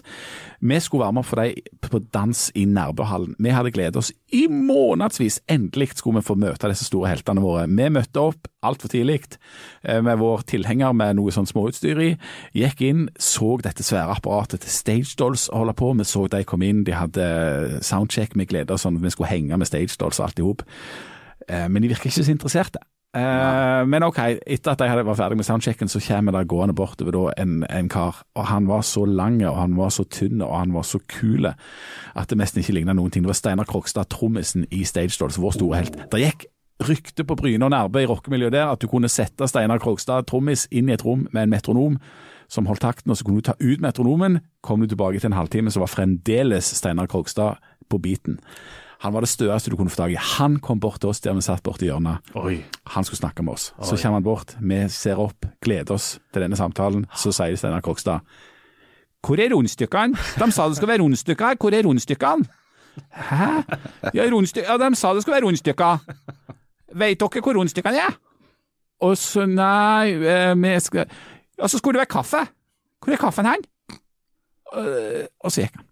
[0.61, 3.35] Vi skulle være med for dem på dans i Nærbøhallen.
[3.39, 5.39] Vi hadde gledet oss i månedsvis.
[5.49, 7.65] Endelig skulle vi få møte disse store heltene våre.
[7.65, 9.23] Vi møtte opp altfor tidlig
[9.89, 12.11] uh, med vår tilhenger med noe sånn småutstyr i.
[12.53, 15.93] Gikk inn, så dette svære apparatet til Stage Dolls holde på.
[15.97, 19.57] Vi så de kom inn de hadde soundcheck, vi gleda oss sånn vi skulle henge
[19.57, 20.65] med stage dolls og alt i hop.
[21.49, 22.81] Eh, men de virker ikke så interesserte.
[23.11, 27.11] Uh, men ok, etter at jeg var ferdig med soundchecken, så kommer det gående bortover
[27.11, 28.21] da en, en, kar.
[28.39, 31.49] og Han var så lang, og han var så tynn og han var så kul
[31.51, 33.25] at det nesten ikke ligna noen ting.
[33.25, 35.99] Det var Steinar Krokstad, trommisen i Stage Dolls, vår store helt.
[36.11, 36.47] Det gikk
[36.87, 40.67] rykte på Bryne og Nærbø i rockemiljøet der at du kunne sette Steinar Krokstad, trommis,
[40.71, 41.99] inn i et rom med en metronom
[42.51, 44.39] som holdt takten, og så kunne du ta ut metronomen.
[44.63, 48.39] Kom du tilbake til en halvtime, så var fremdeles Steinar Krokstad på beaten.
[49.01, 50.19] Han var det støeste du kunne få tak i.
[50.37, 52.21] Han kom bort til oss der vi satt borti hjørnet.
[52.37, 52.59] Oi.
[52.93, 53.71] Han skulle snakke med oss.
[53.79, 53.87] Oi.
[53.89, 57.07] Så kommer han bort, vi ser opp, gleder oss til denne samtalen.
[57.17, 58.21] Så sier Steinar Krokstad
[59.25, 60.17] Hvor er rundstykkene?
[60.37, 61.57] De sa det skulle være rundstykker.
[61.61, 62.45] Hvor er rundstykkene?
[63.15, 63.49] Hæ?
[64.13, 66.05] Ja, ja, de sa det skulle være rundstykker.
[66.93, 68.17] Veit dere hvor rundstykkene er?
[69.01, 71.07] Og så nei, eh, vi skal
[71.61, 72.41] og så skulle det være kaffe.
[73.01, 73.65] Hvor er kaffen hen?
[75.43, 75.85] Og så gikk han.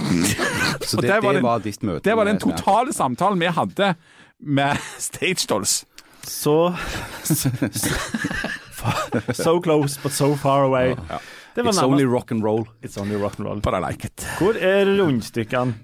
[0.80, 2.04] så det, det, var, den, var ditt møte?
[2.08, 3.94] Det var den totale samtalen vi hadde
[4.38, 4.78] med
[5.08, 5.84] Stage Dolls.
[6.22, 6.74] Så
[9.36, 10.96] So close, but so far away.
[11.08, 11.18] Ja.
[11.54, 12.66] It's only rock and roll.
[12.82, 13.60] It's only rock and roll.
[13.60, 14.26] But I like it.
[14.38, 15.74] Hvor er rundstykkene?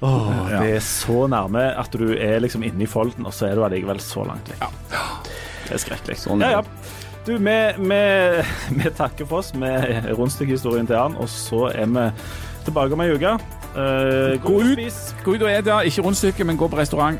[0.00, 0.60] Oh, ja.
[0.60, 3.64] Det er så nærme at du er liksom inne i folden, og så er du
[3.64, 4.66] allikevel så langt vekk.
[4.92, 5.04] Ja.
[5.66, 6.18] Det er skrekkelig.
[6.20, 7.05] Sånn, ja, ja.
[7.26, 8.42] Du, vi, vi,
[8.82, 12.10] vi, takker for oss med rundstykkehistorien til han, og så er vi
[12.64, 13.38] tilbake om ei uke.
[13.76, 15.80] Uh, gå, ut, gå ut og et, ja.
[15.80, 17.18] Ikke rundstykke, men gå på restaurant.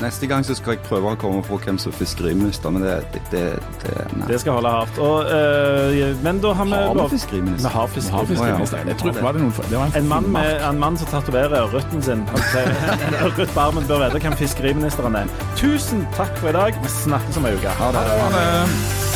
[0.00, 2.94] Neste gang så skal jeg prøve å komme på hvem som er fiskeriminister, men det,
[3.12, 3.42] det, det,
[3.82, 4.98] det, det skal holde hardt.
[4.98, 7.68] Og, uh, men da har vi Har vi fiskeriminister?
[7.68, 9.20] Vi har fiskeriminister.
[9.20, 12.26] Var en, mann med, en mann som tatoverer røtten sin.
[13.26, 15.30] Ørret Barmen bør vite hvem fiskeriministeren er.
[15.60, 16.82] Tusen takk for i dag.
[16.82, 17.78] Vi snakkes om ei uke.
[17.78, 18.08] Ha det.
[18.10, 19.09] Ha det.